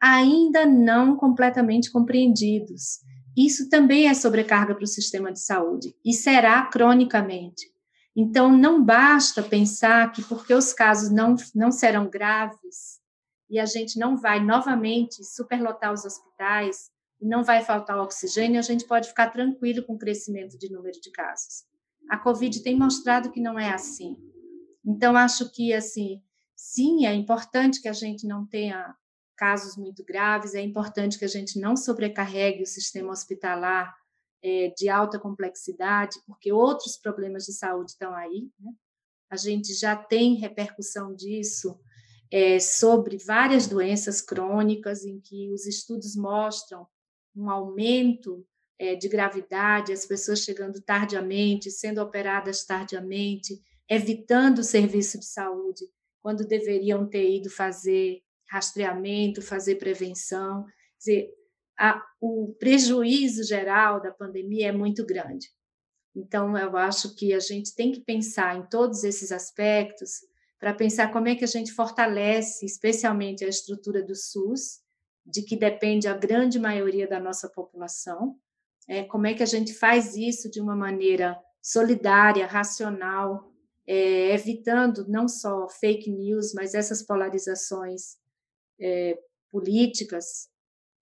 ainda 0.00 0.64
não 0.64 1.16
completamente 1.16 1.90
compreendidos. 1.90 3.00
Isso 3.36 3.68
também 3.68 4.08
é 4.08 4.14
sobrecarga 4.14 4.74
para 4.74 4.84
o 4.84 4.88
sistema 4.88 5.32
de 5.32 5.40
saúde 5.40 5.94
e 6.04 6.12
será 6.12 6.64
cronicamente. 6.66 7.70
Então, 8.16 8.50
não 8.50 8.84
basta 8.84 9.42
pensar 9.42 10.10
que 10.12 10.22
porque 10.22 10.52
os 10.52 10.72
casos 10.72 11.10
não, 11.10 11.36
não 11.54 11.70
serão 11.70 12.08
graves 12.08 13.00
e 13.48 13.58
a 13.58 13.66
gente 13.66 13.98
não 13.98 14.16
vai 14.16 14.44
novamente 14.44 15.24
superlotar 15.24 15.92
os 15.92 16.04
hospitais 16.04 16.90
e 17.20 17.26
não 17.26 17.44
vai 17.44 17.62
faltar 17.62 17.98
oxigênio, 17.98 18.58
a 18.58 18.62
gente 18.62 18.86
pode 18.86 19.08
ficar 19.08 19.30
tranquilo 19.30 19.84
com 19.84 19.94
o 19.94 19.98
crescimento 19.98 20.58
de 20.58 20.72
número 20.72 20.98
de 21.00 21.10
casos. 21.10 21.64
A 22.08 22.16
Covid 22.16 22.62
tem 22.62 22.76
mostrado 22.76 23.30
que 23.30 23.40
não 23.40 23.58
é 23.58 23.70
assim. 23.70 24.16
Então, 24.84 25.16
acho 25.16 25.50
que, 25.52 25.72
assim, 25.72 26.22
sim, 26.56 27.06
é 27.06 27.14
importante 27.14 27.80
que 27.80 27.88
a 27.88 27.92
gente 27.92 28.26
não 28.26 28.46
tenha 28.46 28.94
casos 29.40 29.74
muito 29.74 30.04
graves, 30.04 30.54
é 30.54 30.60
importante 30.60 31.18
que 31.18 31.24
a 31.24 31.28
gente 31.28 31.58
não 31.58 31.74
sobrecarregue 31.74 32.62
o 32.62 32.66
sistema 32.66 33.10
hospitalar 33.10 33.90
é, 34.42 34.70
de 34.76 34.90
alta 34.90 35.18
complexidade, 35.18 36.18
porque 36.26 36.52
outros 36.52 36.98
problemas 36.98 37.46
de 37.46 37.54
saúde 37.54 37.92
estão 37.92 38.14
aí. 38.14 38.50
Né? 38.60 38.70
A 39.30 39.38
gente 39.38 39.72
já 39.72 39.96
tem 39.96 40.34
repercussão 40.34 41.14
disso 41.14 41.80
é, 42.30 42.60
sobre 42.60 43.16
várias 43.16 43.66
doenças 43.66 44.20
crônicas, 44.20 45.06
em 45.06 45.18
que 45.18 45.50
os 45.54 45.64
estudos 45.64 46.14
mostram 46.14 46.86
um 47.34 47.48
aumento 47.48 48.46
é, 48.78 48.94
de 48.94 49.08
gravidade, 49.08 49.90
as 49.90 50.04
pessoas 50.04 50.40
chegando 50.40 50.82
tardiamente, 50.82 51.70
sendo 51.70 52.02
operadas 52.02 52.62
tardiamente, 52.66 53.58
evitando 53.88 54.58
o 54.58 54.64
serviço 54.64 55.18
de 55.18 55.24
saúde, 55.24 55.86
quando 56.20 56.46
deveriam 56.46 57.08
ter 57.08 57.36
ido 57.36 57.48
fazer 57.48 58.22
rastreamento, 58.50 59.40
fazer 59.40 59.76
prevenção. 59.76 60.64
Quer 60.64 60.98
dizer, 60.98 61.30
a, 61.78 62.02
o 62.20 62.54
prejuízo 62.58 63.44
geral 63.44 64.02
da 64.02 64.10
pandemia 64.10 64.68
é 64.68 64.72
muito 64.72 65.06
grande. 65.06 65.46
Então, 66.14 66.58
eu 66.58 66.76
acho 66.76 67.14
que 67.14 67.32
a 67.32 67.38
gente 67.38 67.74
tem 67.74 67.92
que 67.92 68.00
pensar 68.00 68.56
em 68.56 68.66
todos 68.68 69.04
esses 69.04 69.30
aspectos 69.30 70.10
para 70.58 70.74
pensar 70.74 71.12
como 71.12 71.28
é 71.28 71.36
que 71.36 71.44
a 71.44 71.48
gente 71.48 71.72
fortalece, 71.72 72.66
especialmente 72.66 73.44
a 73.44 73.48
estrutura 73.48 74.02
do 74.02 74.14
SUS, 74.14 74.80
de 75.24 75.42
que 75.42 75.56
depende 75.56 76.08
a 76.08 76.14
grande 76.14 76.58
maioria 76.58 77.08
da 77.08 77.20
nossa 77.20 77.48
população, 77.48 78.36
é, 78.88 79.04
como 79.04 79.26
é 79.26 79.34
que 79.34 79.42
a 79.42 79.46
gente 79.46 79.72
faz 79.72 80.16
isso 80.16 80.50
de 80.50 80.60
uma 80.60 80.74
maneira 80.74 81.38
solidária, 81.62 82.46
racional, 82.46 83.52
é, 83.86 84.34
evitando 84.34 85.06
não 85.08 85.28
só 85.28 85.68
fake 85.68 86.10
news, 86.10 86.52
mas 86.52 86.74
essas 86.74 87.02
polarizações 87.02 88.18
é, 88.80 89.18
políticas, 89.50 90.48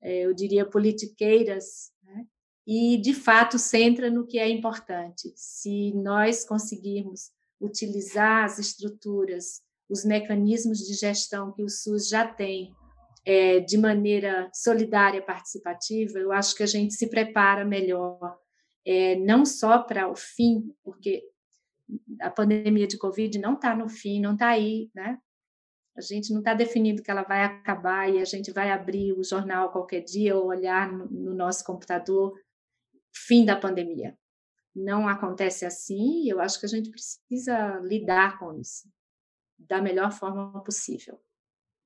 é, 0.02 0.26
eu 0.26 0.34
diria 0.34 0.64
politiqueiras, 0.64 1.90
né? 2.02 2.26
e 2.66 2.98
de 2.98 3.14
fato 3.14 3.58
centra 3.58 4.10
no 4.10 4.26
que 4.26 4.38
é 4.38 4.48
importante. 4.48 5.32
Se 5.34 5.92
nós 5.94 6.44
conseguirmos 6.44 7.30
utilizar 7.60 8.44
as 8.44 8.58
estruturas, 8.58 9.62
os 9.88 10.04
mecanismos 10.04 10.78
de 10.78 10.94
gestão 10.94 11.52
que 11.52 11.62
o 11.62 11.68
SUS 11.68 12.08
já 12.08 12.26
tem 12.26 12.74
é, 13.24 13.60
de 13.60 13.76
maneira 13.76 14.50
solidária, 14.52 15.22
participativa, 15.22 16.18
eu 16.18 16.32
acho 16.32 16.54
que 16.54 16.62
a 16.62 16.66
gente 16.66 16.94
se 16.94 17.08
prepara 17.08 17.64
melhor, 17.64 18.38
é, 18.84 19.16
não 19.16 19.44
só 19.44 19.82
para 19.82 20.08
o 20.08 20.14
fim, 20.14 20.74
porque 20.82 21.22
a 22.20 22.30
pandemia 22.30 22.86
de 22.86 22.98
Covid 22.98 23.38
não 23.38 23.54
está 23.54 23.74
no 23.74 23.88
fim, 23.88 24.20
não 24.20 24.34
está 24.34 24.48
aí, 24.48 24.90
né? 24.94 25.18
A 25.98 26.00
gente 26.00 26.32
não 26.32 26.38
está 26.38 26.54
definindo 26.54 27.02
que 27.02 27.10
ela 27.10 27.24
vai 27.24 27.42
acabar 27.42 28.08
e 28.08 28.20
a 28.20 28.24
gente 28.24 28.52
vai 28.52 28.70
abrir 28.70 29.12
o 29.14 29.24
jornal 29.24 29.72
qualquer 29.72 30.00
dia 30.00 30.36
ou 30.36 30.46
olhar 30.46 30.92
no, 30.92 31.06
no 31.10 31.34
nosso 31.34 31.64
computador 31.64 32.38
fim 33.12 33.44
da 33.44 33.56
pandemia. 33.56 34.16
Não 34.72 35.08
acontece 35.08 35.66
assim 35.66 36.22
e 36.22 36.28
eu 36.28 36.40
acho 36.40 36.60
que 36.60 36.66
a 36.66 36.68
gente 36.68 36.88
precisa 36.88 37.80
lidar 37.82 38.38
com 38.38 38.54
isso 38.54 38.88
da 39.58 39.82
melhor 39.82 40.12
forma 40.12 40.62
possível. 40.62 41.18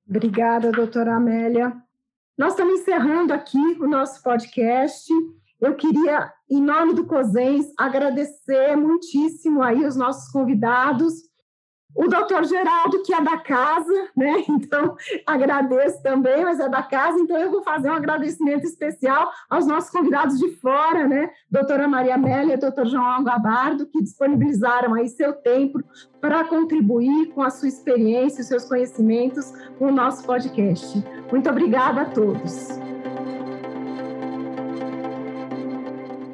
Obrigada, 0.06 0.70
doutora 0.70 1.16
Amélia. 1.16 1.74
Nós 2.36 2.52
estamos 2.52 2.80
encerrando 2.80 3.32
aqui 3.32 3.56
o 3.80 3.86
nosso 3.86 4.22
podcast. 4.22 5.10
Eu 5.58 5.74
queria, 5.74 6.30
em 6.50 6.60
nome 6.60 6.92
do 6.92 7.06
COSENS, 7.06 7.72
agradecer 7.78 8.76
muitíssimo 8.76 9.62
aí 9.62 9.86
os 9.86 9.96
nossos 9.96 10.30
convidados 10.30 11.31
o 11.94 12.08
doutor 12.08 12.44
Geraldo, 12.44 13.02
que 13.02 13.12
é 13.12 13.20
da 13.20 13.38
casa, 13.38 14.08
né? 14.16 14.44
Então, 14.62 14.96
agradeço 15.26 16.02
também, 16.02 16.44
mas 16.44 16.60
é 16.60 16.68
da 16.68 16.82
casa, 16.82 17.18
então 17.18 17.36
eu 17.36 17.50
vou 17.50 17.62
fazer 17.62 17.90
um 17.90 17.94
agradecimento 17.94 18.64
especial 18.64 19.30
aos 19.50 19.66
nossos 19.66 19.90
convidados 19.90 20.38
de 20.38 20.48
fora, 20.56 21.06
né? 21.06 21.30
Doutora 21.50 21.88
Maria 21.88 22.14
Amélia 22.14 22.54
e 22.54 22.56
doutor 22.56 22.86
João 22.86 23.24
Gabardo, 23.24 23.86
que 23.86 24.02
disponibilizaram 24.02 24.94
aí 24.94 25.08
seu 25.08 25.32
tempo 25.32 25.82
para 26.20 26.44
contribuir 26.44 27.28
com 27.34 27.42
a 27.42 27.50
sua 27.50 27.68
experiência 27.68 28.40
e 28.40 28.44
seus 28.44 28.64
conhecimentos 28.64 29.52
com 29.78 29.86
o 29.86 29.92
nosso 29.92 30.24
podcast. 30.24 31.04
Muito 31.30 31.50
obrigada 31.50 32.02
a 32.02 32.04
todos. 32.06 32.68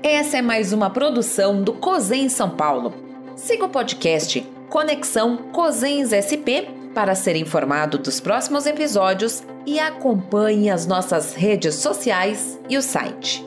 Essa 0.02 0.38
é 0.38 0.42
mais 0.42 0.72
uma 0.72 0.90
produção 0.90 1.62
do 1.62 1.72
COSEM 1.72 2.28
São 2.28 2.50
Paulo. 2.50 2.92
Siga 3.34 3.64
o 3.64 3.68
podcast 3.68 4.57
Conexão 4.68 5.38
COSENS 5.50 6.10
SP 6.12 6.68
para 6.94 7.14
ser 7.14 7.36
informado 7.36 7.96
dos 7.96 8.20
próximos 8.20 8.66
episódios 8.66 9.42
e 9.64 9.78
acompanhe 9.78 10.68
as 10.68 10.86
nossas 10.86 11.34
redes 11.34 11.76
sociais 11.76 12.58
e 12.68 12.76
o 12.76 12.82
site. 12.82 13.44